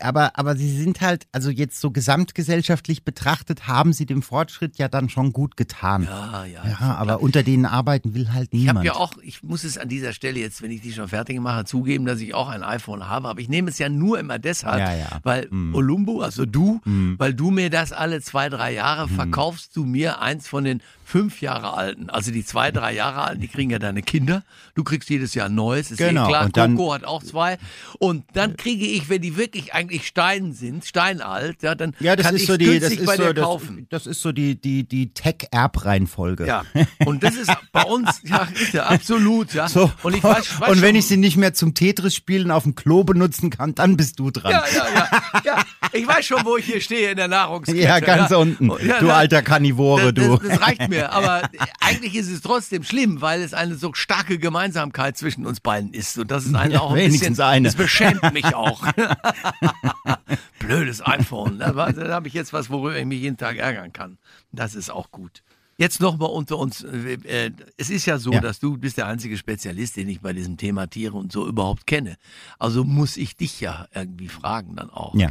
aber, 0.01 0.39
aber 0.39 0.57
sie 0.57 0.71
sind 0.77 1.01
halt, 1.01 1.27
also 1.33 1.51
jetzt 1.51 1.81
so 1.81 1.91
gesamtgesellschaftlich 1.91 3.05
betrachtet, 3.05 3.67
haben 3.69 3.93
sie 3.93 4.07
dem 4.07 4.23
Fortschritt 4.23 4.77
ja 4.79 4.89
dann 4.89 5.09
schon 5.09 5.33
gut 5.33 5.57
getan. 5.57 6.05
Ja, 6.05 6.45
ja. 6.45 6.63
Ja, 6.67 6.95
aber 6.97 7.21
unter 7.21 7.43
denen 7.43 7.65
arbeiten 7.67 8.15
will 8.15 8.33
halt 8.33 8.49
Ich 8.53 8.69
habe 8.69 8.81
niemand. 8.81 8.85
ja 8.87 8.95
auch, 8.95 9.13
ich 9.23 9.43
muss 9.43 9.65
es 9.65 9.79
an 9.79 9.89
dieser 9.89 10.13
Stelle 10.13 10.41
jetzt, 10.41 10.63
wenn 10.63 10.71
ich 10.71 10.81
die 10.81 10.93
schon 10.93 11.09
fertig 11.09 11.39
mache, 11.41 11.65
zugeben, 11.65 12.05
dass 12.07 12.21
ich 12.21 12.35
auch 12.35 12.49
ein 12.49 12.63
iPhone 12.63 13.09
habe. 13.09 13.29
Aber 13.29 13.41
ich 13.41 13.49
nehme 13.49 13.71
es 13.71 13.79
ja 13.79 13.89
nur 13.89 14.19
immer 14.19 14.39
deshalb, 14.39 14.79
Ja, 14.81 14.95
ja. 14.95 15.21
weil 15.23 15.49
Olumbo, 15.73 16.21
also 16.21 16.45
du, 16.47 16.81
weil 17.19 17.35
du 17.35 17.51
mir 17.51 17.71
das 17.71 17.93
alle 17.93 18.21
zwei, 18.21 18.49
drei 18.49 18.73
Jahre 18.75 19.09
verkaufst 19.09 19.77
du 19.77 19.85
mir 19.85 20.21
eins 20.21 20.49
von 20.49 20.65
den 20.65 20.83
fünf 21.09 21.41
Jahre 21.41 21.73
alten. 21.75 22.11
Also 22.11 22.33
die 22.33 22.45
zwei, 22.45 22.73
drei 22.73 22.93
Jahre 22.93 23.23
alten, 23.23 23.41
die 23.41 23.47
kriegen 23.49 23.71
ja 23.71 23.79
deine 23.79 24.03
Kinder. 24.03 24.43
Du 24.75 24.83
kriegst 24.83 25.09
jedes 25.09 25.35
Jahr 25.35 25.47
ein 25.47 25.55
neues, 25.55 25.93
ist 25.93 25.99
Genau, 25.99 26.25
eh 26.27 26.29
klar. 26.29 26.45
und 26.47 26.57
dann- 26.57 26.77
Coco 26.77 26.93
hat 26.95 27.05
auch 27.05 27.23
zwei. 27.23 27.59
Und 28.01 28.25
dann 28.35 28.57
kriege 28.57 28.85
ich, 28.85 29.09
wenn 29.09 29.23
die 29.23 29.37
wirklich 29.37 29.73
eigentlich 29.73 30.07
Stein 30.07 30.53
sind, 30.53 30.85
steinalt, 30.85 31.63
ja, 31.63 31.77
dann 31.77 31.95
Ja, 32.01 32.17
das 32.17 32.27
kann 32.27 32.35
ist 32.35 32.43
ich 32.43 32.49
so 32.49 32.57
die, 32.57 32.67
das 32.67 32.75
günstig 32.91 33.01
ist 33.01 33.07
bei 33.07 33.17
so, 33.17 33.23
dir 33.23 33.35
das, 33.35 33.45
kaufen. 33.45 33.87
das 33.89 34.07
ist 34.09 34.21
so 34.21 34.33
die, 34.33 34.61
die, 34.61 34.83
die 34.83 35.15
Tech-Erb-Reihenfolge. 35.15 36.47
Ja, 36.47 36.65
und 37.05 37.23
das 37.23 37.37
ist 37.37 37.51
bei 37.73 37.83
uns, 37.85 38.21
ja, 38.25 38.49
ja 38.73 38.87
absolut, 38.87 39.55
ja. 39.55 39.69
So, 39.69 39.91
und 40.03 40.15
ich 40.17 40.25
weiß, 40.25 40.61
weiß 40.61 40.69
und 40.71 40.83
wenn 40.83 40.89
schon- 40.91 40.97
ich 40.97 41.07
sie 41.07 41.17
nicht 41.17 41.37
mehr 41.37 41.55
zum 41.55 41.75
Tetris-Spielen 41.75 42.51
auf 42.51 42.65
dem 42.65 42.75
Klo 42.75 43.05
benutzen 43.05 43.51
kann, 43.51 43.75
dann 43.75 43.97
bist 43.97 44.19
du 44.19 44.31
dran. 44.31 44.51
Ja, 44.51 44.65
ja, 44.75 44.87
ja, 44.95 45.43
ja. 45.45 45.63
Ich 45.93 46.07
weiß 46.07 46.27
schon, 46.27 46.45
wo 46.45 46.57
ich 46.57 46.67
hier 46.67 46.81
stehe 46.81 47.11
in 47.13 47.17
der 47.17 47.29
Nahrungskette. 47.37 47.79
Ja, 47.81 48.01
ganz 48.01 48.31
unten. 48.33 48.71
Ja, 48.85 48.99
du 49.01 49.11
alter 49.11 49.43
Karnivore, 49.43 50.13
das, 50.13 50.25
du. 50.27 50.37
Das, 50.39 50.49
das 50.49 50.61
reicht 50.61 50.89
mir. 50.89 50.96
Aber 51.05 51.49
eigentlich 51.81 52.15
ist 52.15 52.29
es 52.31 52.41
trotzdem 52.43 52.83
schlimm, 52.85 53.21
weil 53.21 53.43
es 53.43 53.55
eine 53.55 53.75
so 53.77 53.93
starke 53.95 54.39
Gemeinsamkeit 54.39 55.17
zwischen 55.17 55.47
uns 55.47 55.61
beiden 55.61 55.93
ist. 55.93 56.19
Und 56.19 56.31
das 56.31 56.45
ist 56.47 56.55
eine 56.55 56.75
Ja, 56.75 56.81
auch 56.81 56.91
ein 56.91 56.97
wenigstens 56.97 57.29
bisschen, 57.31 57.45
eine. 57.45 57.69
Das 57.69 57.77
beschämt 57.77 58.33
mich 58.33 58.55
auch. 58.55 58.83
Blödes 60.59 61.05
iPhone. 61.07 61.59
Da, 61.59 61.75
war- 61.77 61.93
da 61.93 62.13
habe 62.15 62.29
ich 62.29 62.35
jetzt 62.35 62.53
was, 62.53 62.71
worüber 62.71 62.97
ich 62.99 63.05
mich 63.05 63.21
jeden 63.21 63.37
Tag 63.37 63.57
ärgern 63.57 63.93
kann. 63.93 64.19
Das 64.53 64.75
ist 64.75 64.91
auch 64.91 65.11
gut. 65.11 65.43
Jetzt 65.79 66.01
nochmal 66.01 66.31
unter 66.31 66.57
uns. 66.57 66.83
äh, 66.85 67.15
äh, 67.25 67.51
Es 67.77 67.91
ist 67.91 68.07
ja 68.07 68.19
so, 68.19 68.33
Ja. 68.33 68.41
dass 68.41 68.61
du 68.61 68.79
bist 68.79 68.97
der 68.97 69.07
einzige 69.07 69.37
Spezialist, 69.37 69.97
den 69.97 70.09
ich 70.09 70.21
bei 70.23 70.33
diesem 70.33 70.57
Thema 70.57 70.87
Tiere 70.87 71.17
und 71.19 71.31
so 71.33 71.47
überhaupt 71.47 71.87
kenne. 71.87 72.17
Also 72.59 72.83
muss 72.83 73.19
ich 73.19 73.37
dich 73.37 73.61
ja 73.61 73.87
irgendwie 73.95 74.29
fragen 74.29 74.75
dann 74.77 74.89
auch. 74.89 75.15
Ja. 75.15 75.29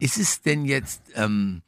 Ist 0.00 0.18
es 0.18 0.42
denn 0.42 0.64
jetzt, 0.64 1.02
ähm, 1.14 1.62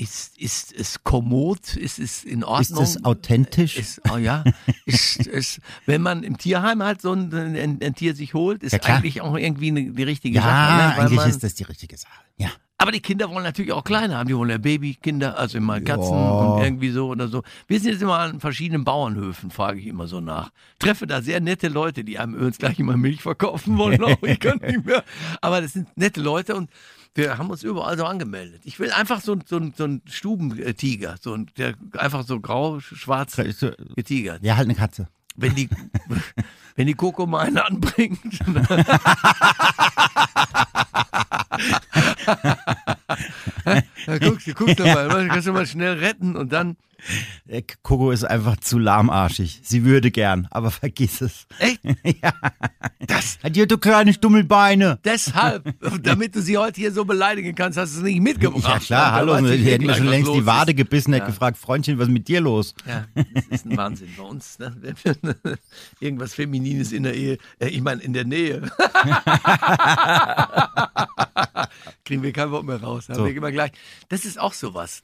ist, 0.00 0.38
ist 0.38 0.72
es 0.72 1.04
kommod? 1.04 1.76
Ist 1.76 1.98
es 1.98 2.24
in 2.24 2.40
Ist 2.40 2.46
Ordnung? 2.46 2.82
es 2.84 3.04
authentisch? 3.04 3.76
Ist, 3.76 4.00
oh 4.12 4.16
ja, 4.16 4.42
ist, 4.86 5.26
ist, 5.26 5.60
wenn 5.86 6.00
man 6.00 6.22
im 6.22 6.38
Tierheim 6.38 6.82
halt 6.82 7.02
so 7.02 7.12
ein, 7.12 7.32
ein, 7.34 7.78
ein 7.82 7.94
Tier 7.94 8.14
sich 8.14 8.32
holt, 8.34 8.62
ist 8.62 8.72
Ja, 8.72 8.80
eigentlich 8.84 9.20
auch 9.20 9.36
irgendwie 9.36 9.68
eine, 9.68 9.90
die 9.92 10.02
richtige 10.02 10.36
ja, 10.36 10.42
Sache. 10.42 10.72
Ne? 10.76 10.92
Weil 10.96 11.00
eigentlich 11.06 11.16
man, 11.16 11.30
ist 11.30 11.42
das 11.44 11.54
die 11.54 11.64
richtige 11.64 11.96
Sache. 11.98 12.20
Ja. 12.38 12.48
aber 12.78 12.92
die 12.92 13.00
Kinder 13.00 13.28
wollen 13.30 13.42
natürlich 13.44 13.72
auch 13.72 13.84
kleine 13.84 14.16
haben. 14.16 14.26
Die 14.26 14.34
wollen 14.34 14.48
ja 14.48 14.56
Babykinder, 14.56 15.38
also 15.38 15.58
immer 15.58 15.78
Katzen 15.82 16.14
Ja. 16.14 16.30
und 16.30 16.62
irgendwie 16.64 16.90
so 16.90 17.08
oder 17.08 17.28
so. 17.28 17.42
Wir 17.68 17.78
sind 17.78 17.92
jetzt 17.92 18.00
immer 18.02 18.18
an 18.18 18.40
verschiedenen 18.40 18.84
Bauernhöfen, 18.84 19.50
frage 19.50 19.78
ich 19.80 19.86
immer 19.86 20.06
so 20.06 20.20
nach. 20.20 20.50
Treffe 20.78 21.06
da 21.06 21.20
sehr 21.20 21.40
nette 21.40 21.68
Leute, 21.68 22.04
die 22.04 22.18
einem 22.18 22.34
übrigens 22.34 22.56
gleich 22.56 22.78
immer 22.78 22.96
Milch 22.96 23.20
verkaufen 23.20 23.76
wollen. 23.76 24.02
Auch 24.04 24.22
ich 24.22 24.40
kann 24.40 24.58
nicht 24.66 24.86
mehr. 24.86 25.04
Aber 25.42 25.60
das 25.60 25.74
sind 25.74 25.94
nette 25.98 26.22
Leute 26.22 26.54
und 26.56 26.70
wir 27.14 27.38
haben 27.38 27.50
uns 27.50 27.62
überall 27.62 27.96
so 27.98 28.04
angemeldet. 28.04 28.62
Ich 28.64 28.78
will 28.78 28.92
einfach 28.92 29.20
so, 29.20 29.36
so, 29.44 29.60
so 29.76 29.84
einen 29.84 30.02
Stubentiger, 30.06 31.16
so 31.20 31.34
ein, 31.34 31.50
der 31.56 31.74
einfach 31.96 32.24
so 32.24 32.40
grau-schwarz 32.40 33.36
getigert. 33.96 34.42
Ja, 34.42 34.56
halt 34.56 34.66
eine 34.66 34.76
Katze. 34.76 35.08
Wenn 35.36 35.54
die, 35.54 35.68
wenn 36.76 36.86
die 36.86 36.94
Coco 36.94 37.26
mal 37.26 37.46
einen 37.46 37.58
anbringt. 37.58 38.20
guckst 44.20 44.46
du, 44.46 44.54
guckst 44.54 44.78
du 44.78 44.84
mal, 44.84 45.28
kannst 45.28 45.46
du 45.46 45.52
mal 45.52 45.66
schnell 45.66 45.98
retten 45.98 46.36
und 46.36 46.52
dann. 46.52 46.76
Äh, 47.48 47.62
Coco 47.82 48.10
ist 48.10 48.24
einfach 48.24 48.56
zu 48.58 48.78
lahmarschig. 48.78 49.60
Sie 49.62 49.84
würde 49.84 50.10
gern, 50.10 50.46
aber 50.50 50.70
vergiss 50.70 51.20
es. 51.20 51.46
Echt? 51.58 51.80
ja. 52.22 52.32
Das, 53.06 53.38
Die 53.50 53.62
hat 53.62 53.70
du 53.70 53.78
kleine 53.78 54.12
Stummelbeine. 54.12 54.98
deshalb, 55.04 55.74
damit 56.02 56.34
du 56.34 56.42
sie 56.42 56.58
heute 56.58 56.80
hier 56.80 56.92
so 56.92 57.04
beleidigen 57.04 57.54
kannst, 57.54 57.78
hast 57.78 57.94
du 57.94 57.98
es 57.98 58.04
nicht 58.04 58.20
mitgebracht. 58.20 58.62
Ja 58.64 58.78
klar, 58.78 59.12
hallo, 59.12 59.36
ich 59.46 59.62
die 59.62 59.70
hätten 59.70 59.86
mir 59.86 59.94
schon 59.94 60.06
längst 60.08 60.32
die 60.34 60.46
Wade 60.46 60.72
ist. 60.72 60.76
gebissen, 60.76 61.12
hätte 61.12 61.24
Ja. 61.24 61.30
gefragt, 61.30 61.56
Freundchen, 61.58 61.98
was 61.98 62.08
ist 62.08 62.12
mit 62.12 62.28
dir 62.28 62.40
los? 62.40 62.74
Ja, 62.86 63.06
das 63.14 63.46
ist 63.48 63.66
ein 63.66 63.76
Wahnsinn 63.76 64.08
bei 64.16 64.22
uns. 64.22 64.58
Ne? 64.58 64.76
Wenn 64.80 64.94
wir 65.02 65.58
Irgendwas 66.00 66.34
Feminines 66.34 66.92
in 66.92 67.02
der 67.04 67.14
Ehe, 67.14 67.38
äh, 67.58 67.68
ich 67.68 67.80
meine 67.82 68.02
in 68.02 68.12
der 68.12 68.24
Nähe. 68.24 68.70
Kriegen 72.04 72.22
wir 72.22 72.32
kein 72.32 72.50
Wort 72.50 72.64
mehr 72.64 72.80
raus. 72.82 73.08
Haben 73.08 73.16
So. 73.16 73.24
wir 73.26 73.34
immer 73.34 73.52
gleich. 73.52 73.72
Das 74.08 74.24
ist 74.24 74.38
auch 74.38 74.52
sowas. 74.54 75.02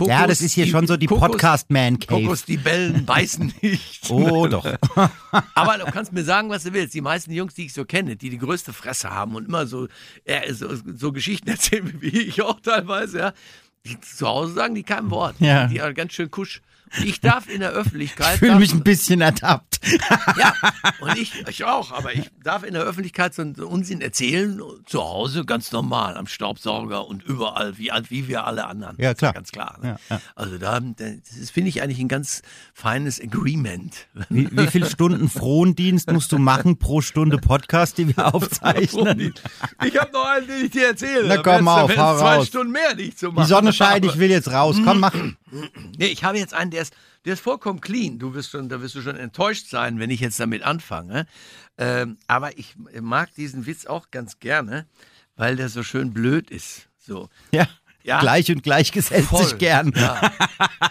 Ja, 0.00 0.26
das 0.26 0.40
ist 0.40 0.54
hier 0.54 0.66
schon 0.66 0.86
so 0.86 0.96
die 0.96 1.06
Podcast-Man-Cave. 1.06 2.22
Kokos, 2.22 2.44
die 2.44 2.56
Bellen 2.56 3.04
beißen 3.06 3.54
nicht. 3.62 4.10
Oh, 4.10 4.48
doch. 4.48 4.64
Aber 5.54 5.78
du 5.78 5.84
kannst 5.86 6.12
mir 6.12 6.24
sagen, 6.24 6.50
was 6.50 6.64
du 6.64 6.72
willst. 6.72 6.94
Die 6.94 7.00
meisten 7.00 7.32
Jungs, 7.32 7.54
die 7.54 7.66
ich 7.66 7.72
so 7.72 7.84
kenne, 7.84 8.16
die 8.16 8.30
die 8.30 8.38
größte 8.38 8.72
Fresse 8.72 9.10
haben 9.10 9.36
und 9.36 9.46
immer 9.46 9.66
so, 9.66 9.86
äh, 10.24 10.52
so, 10.52 10.68
so 10.96 11.12
Geschichten 11.12 11.48
erzählen, 11.50 11.94
wie 12.00 12.08
ich 12.08 12.42
auch 12.42 12.60
teilweise, 12.60 13.18
ja, 13.18 13.32
die 13.86 14.00
zu 14.00 14.26
Hause 14.26 14.54
sagen 14.54 14.74
die 14.74 14.82
kein 14.82 15.10
Wort. 15.10 15.36
Ja. 15.38 15.68
Die 15.68 15.80
haben 15.80 15.94
ganz 15.94 16.12
schön 16.14 16.30
kusch. 16.30 16.60
Ich 17.02 17.20
darf 17.20 17.48
in 17.48 17.60
der 17.60 17.70
Öffentlichkeit. 17.70 18.34
Ich 18.34 18.38
fühle 18.40 18.56
mich 18.56 18.72
ein 18.72 18.82
bisschen 18.82 19.20
ertappt. 19.20 19.73
ja, 20.38 20.54
und 21.00 21.16
ich, 21.18 21.46
ich 21.48 21.64
auch, 21.64 21.92
aber 21.92 22.14
ich 22.14 22.30
darf 22.42 22.64
in 22.64 22.74
der 22.74 22.82
Öffentlichkeit 22.82 23.34
so 23.34 23.42
einen 23.42 23.54
Unsinn 23.54 24.00
erzählen, 24.00 24.60
zu 24.86 25.02
Hause 25.02 25.44
ganz 25.44 25.72
normal, 25.72 26.16
am 26.16 26.26
Staubsauger 26.26 27.06
und 27.06 27.22
überall, 27.22 27.78
wie, 27.78 27.90
wie 28.08 28.28
wir 28.28 28.46
alle 28.46 28.66
anderen. 28.66 28.96
Ja, 28.98 29.14
klar. 29.14 29.32
Ganz 29.32 29.52
klar. 29.52 29.78
Ne? 29.82 29.88
Ja, 29.88 30.16
ja. 30.16 30.20
Also 30.34 30.58
da, 30.58 30.80
das 30.80 31.50
finde 31.50 31.68
ich 31.68 31.82
eigentlich 31.82 32.00
ein 32.00 32.08
ganz 32.08 32.42
feines 32.72 33.20
Agreement. 33.20 34.06
Wie, 34.28 34.48
wie 34.50 34.66
viel 34.66 34.86
Stunden 34.86 35.28
Frondienst 35.34 36.10
musst 36.10 36.32
du 36.32 36.38
machen 36.38 36.78
pro 36.78 37.00
Stunde 37.00 37.38
Podcast, 37.38 37.98
die 37.98 38.16
wir 38.16 38.34
aufzeichnen? 38.34 39.34
Ich 39.84 39.98
habe 39.98 40.12
noch 40.12 40.24
einen, 40.24 40.46
den 40.46 40.64
ich 40.66 40.70
dir 40.70 40.88
erzähle. 40.88 41.28
Na 41.28 41.36
komm 41.38 41.68
auf, 41.68 41.96
hau 41.96 42.18
zwei 42.18 42.36
raus. 42.36 42.46
Stunden 42.46 42.72
mehr 42.72 42.94
nicht 42.94 43.18
zu 43.18 43.28
Die 43.28 43.34
machen. 43.34 43.48
Sonne 43.48 43.72
scheint, 43.72 44.04
ich 44.04 44.18
will 44.18 44.30
jetzt 44.30 44.50
raus. 44.50 44.76
Komm, 44.84 45.00
mach. 45.00 45.14
Nee, 45.98 46.06
ich 46.06 46.24
habe 46.24 46.38
jetzt 46.38 46.54
einen, 46.54 46.70
der 46.70 46.82
ist, 46.82 46.94
der 47.24 47.34
ist 47.34 47.40
vollkommen 47.40 47.80
clean. 47.80 48.18
Du 48.18 48.34
wirst 48.34 48.50
schon, 48.50 48.68
da 48.68 48.80
wirst 48.80 48.94
du 48.94 49.02
schon 49.02 49.16
enttäuscht 49.16 49.68
sein, 49.68 49.98
wenn 49.98 50.10
ich 50.10 50.20
jetzt 50.20 50.38
damit 50.40 50.62
anfange. 50.62 51.26
Ähm, 51.78 52.18
aber 52.26 52.58
ich 52.58 52.74
mag 53.00 53.34
diesen 53.34 53.66
Witz 53.66 53.86
auch 53.86 54.10
ganz 54.10 54.38
gerne, 54.38 54.86
weil 55.36 55.56
der 55.56 55.68
so 55.68 55.82
schön 55.82 56.12
blöd 56.12 56.50
ist. 56.50 56.88
So. 56.98 57.28
Ja. 57.50 57.66
Ja. 58.02 58.20
Gleich 58.20 58.50
und 58.50 58.62
gleich 58.62 58.92
gesetzt 58.92 59.28
Voll. 59.28 59.44
sich 59.44 59.58
gern. 59.58 59.92
Ja. 59.96 60.30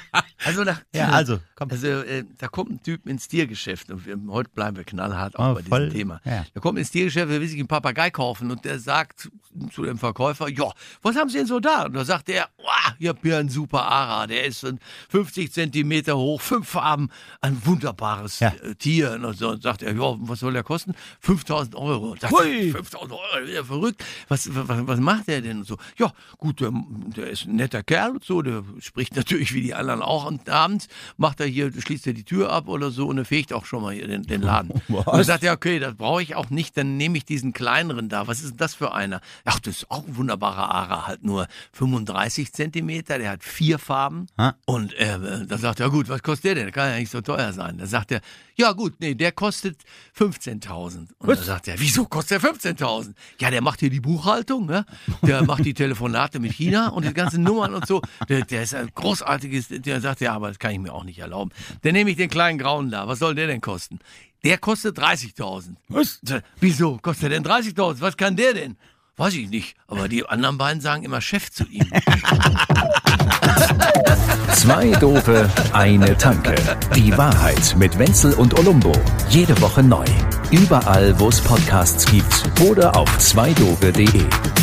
Also, 0.46 0.64
nach, 0.64 0.82
Ja, 0.94 1.10
also, 1.10 1.40
komm. 1.56 1.70
Also, 1.72 1.88
äh, 1.88 2.24
da 2.38 2.48
kommt 2.48 2.72
ein 2.72 2.84
Typ 2.84 3.08
ins 3.08 3.28
Tiergeschäft 3.28 3.90
und 3.92 4.06
wir, 4.06 4.18
heute 4.30 4.50
bleiben 4.50 4.78
wir 4.78 4.84
knallhart 4.84 5.38
auch 5.38 5.52
Oh, 5.52 5.54
bei 5.56 5.62
diesem 5.62 5.70
voll. 5.70 5.90
Thema. 5.90 6.22
Ja. 6.26 6.46
Der 6.54 6.62
kommt 6.62 6.80
ins 6.80 6.92
Tiergeschäft, 6.92 7.30
der 7.32 7.40
will 7.42 7.48
sich 7.48 7.60
einen 7.60 7.68
Papagei 7.68 8.10
kaufen 8.10 8.52
und 8.52 8.64
der 8.66 8.80
sagt 8.80 9.30
zu, 9.72 9.84
dem 9.84 9.98
Verkäufer, 9.98 10.50
ja, 10.50 10.72
was 11.02 11.16
haben 11.16 11.30
Sie 11.30 11.38
denn 11.38 11.48
so 11.48 11.60
da? 11.60 11.86
Und 11.86 11.94
da 11.94 12.04
sagt 12.06 12.30
er, 12.30 12.48
wow, 12.58 12.94
ich 13.00 13.08
habe 13.08 13.20
hier 13.22 13.38
einen 13.38 13.50
super 13.50 13.84
Ara, 13.86 14.28
der 14.28 14.46
ist 14.46 14.66
ein 14.66 14.80
50 15.10 15.52
Zentimeter 15.52 16.18
hoch, 16.18 16.42
fünf 16.42 16.68
Farben, 16.70 17.10
ein 17.42 17.64
wunderbares 17.66 18.40
Ja. 18.40 18.50
äh, 18.64 18.76
Tier. 18.76 19.14
Und 19.24 19.38
so 19.38 19.56
sagt 19.58 19.84
er, 19.84 19.94
ja, 19.94 20.16
was 20.20 20.40
soll 20.40 20.54
der 20.54 20.64
kosten? 20.64 20.94
5000 21.20 21.76
Euro. 21.76 22.12
Und 22.12 22.22
sagt 22.22 22.34
Hui. 22.34 22.68
er, 22.68 22.72
5000 22.74 23.12
Euro, 23.12 23.48
wieder 23.48 23.64
verrückt. 23.66 24.04
Was, 24.28 24.50
was, 24.54 24.88
was 24.88 25.00
macht 25.00 25.28
der 25.28 25.42
denn? 25.42 25.60
Und 25.60 25.68
so, 25.68 25.78
ja, 25.98 26.12
gut, 26.38 26.60
der, 26.62 26.72
der 27.16 27.30
ist 27.30 27.46
ein 27.46 27.56
netter 27.56 27.84
Kerl 27.84 28.12
und 28.12 28.24
so, 28.24 28.42
der 28.42 28.64
spricht 28.80 29.16
natürlich 29.16 29.54
wie 29.54 29.62
die 29.62 29.74
anderen 29.76 30.02
auch 30.02 30.26
und 30.40 30.50
abends 30.50 30.88
macht 31.18 31.40
er 31.40 31.48
hier, 31.48 31.72
schließt 31.72 32.08
er 32.08 32.14
die 32.14 32.24
Tür 32.24 32.52
ab 32.52 32.68
oder 32.68 32.92
so 32.92 33.08
und 33.08 33.18
er 33.18 33.26
fegt 33.26 33.54
auch 33.54 33.66
schon 33.66 33.82
mal 33.82 33.94
hier 33.94 34.08
den, 34.08 34.24
den 34.24 34.42
Laden. 34.42 34.72
Was? 34.88 35.08
Und 35.08 35.14
dann 35.14 35.24
sagt 35.24 35.44
er, 35.44 35.54
okay, 35.54 35.80
das 35.80 35.96
brauche 35.96 36.22
ich 36.22 36.36
auch 36.36 36.50
nicht, 36.50 36.78
dann 36.78 36.98
nehme 36.98 37.18
ich 37.18 37.26
diesen 37.26 37.54
kleineren 37.54 38.10
da. 38.10 38.28
Was 38.28 38.42
ist 38.42 38.52
denn 38.52 38.58
das 38.58 38.76
für 38.76 38.94
einer? 38.94 39.22
Ach, 39.46 39.60
das 39.60 39.78
ist 39.78 39.92
auch 39.92 40.06
ein 40.08 40.16
wunderbarer 40.16 40.70
Ara, 40.70 41.08
halt 41.08 41.24
nur 41.24 41.48
35 41.74 42.54
Zentimeter, 42.54 43.18
der 43.18 43.32
hat 43.32 43.44
vier 43.44 43.80
Farben. 43.80 44.28
Ha? 44.38 44.56
Und 44.66 44.94
äh, 44.96 45.46
da 45.48 45.58
sagt 45.58 45.80
er, 45.80 45.90
gut, 45.90 46.10
was 46.10 46.24
kostet 46.24 46.46
der 46.46 46.56
denn? 46.56 46.64
Der 46.66 46.74
kann 46.74 46.90
ja 46.90 46.98
nicht 46.98 47.12
so 47.12 47.22
teuer 47.22 47.54
sein. 47.54 47.78
Da 47.78 47.86
sagt 47.86 48.12
er, 48.12 48.22
ja 48.56 48.72
gut, 48.72 48.94
nee, 49.00 49.16
der 49.16 49.32
kostet 49.32 49.82
15.000. 50.18 51.08
Und 51.18 51.30
dann 51.30 51.38
sagt 51.38 51.68
er, 51.68 51.80
wieso 51.80 52.06
kostet 52.06 52.44
der 52.44 52.52
15.000? 52.52 53.14
Ja, 53.40 53.50
der 53.50 53.62
macht 53.62 53.80
hier 53.80 53.90
die 53.90 54.00
Buchhaltung, 54.00 54.66
ne? 54.66 54.86
der 55.24 55.44
macht 55.44 55.66
die 55.66 55.74
Telefonate 55.74 56.40
mit 56.40 56.54
China 56.54 56.90
und 56.90 57.06
die 57.06 57.14
ganzen 57.14 57.44
Nummern 57.44 57.74
und 57.74 57.88
so. 57.88 58.02
Der, 58.30 58.46
der 58.46 58.64
ist 58.64 58.76
ein 58.76 58.90
großartiges, 58.94 59.68
der 59.70 60.02
sagt, 60.02 60.22
ja, 60.24 60.34
aber 60.34 60.48
das 60.48 60.60
kann 60.60 60.72
ich 60.72 60.80
mir 60.80 60.94
auch 60.94 61.04
nicht 61.04 61.20
erlauben. 61.20 61.52
Dann 61.84 61.94
nehme 61.94 62.10
ich 62.10 62.18
den 62.18 62.30
kleinen 62.30 62.58
Grauen 62.58 62.90
da, 62.90 63.08
was 63.08 63.20
soll 63.20 63.36
der 63.36 63.48
denn 63.48 63.62
kosten? 63.62 64.00
Der 64.44 64.58
kostet 64.58 64.98
30.000. 64.98 65.76
Was? 65.90 66.20
So, 66.22 66.40
Wieso 66.60 66.98
kostet 66.98 67.32
der 67.32 67.40
denn 67.40 67.46
30.000? 67.46 68.02
Was 68.02 68.18
kann 68.18 68.36
der 68.36 68.54
denn? 68.54 68.76
Weiß 69.16 69.36
ich 69.36 69.48
nicht, 69.50 69.76
aber 69.88 70.08
die 70.08 70.26
anderen 70.26 70.58
beiden 70.58 70.82
sagen 70.82 71.04
immer 71.04 71.22
Chef 71.22 71.52
zu 71.52 71.66
ihm. 71.66 71.88
Zwei 74.56 74.92
Dope, 75.00 75.48
eine 75.74 76.18
Tanke. 76.18 76.56
Die 76.96 77.16
Wahrheit 77.16 77.76
mit 77.78 78.00
Wenzel 78.00 78.34
und 78.34 78.58
Olumbo. 78.58 78.92
Jede 79.30 79.60
Woche 79.62 79.84
neu. 79.84 80.06
Überall, 80.50 81.20
wo 81.20 81.30
es 81.30 81.40
Podcasts 81.42 82.10
gibt 82.10 82.50
oder 82.62 82.96
auf 82.96 83.18
zweidope.de. 83.20 84.63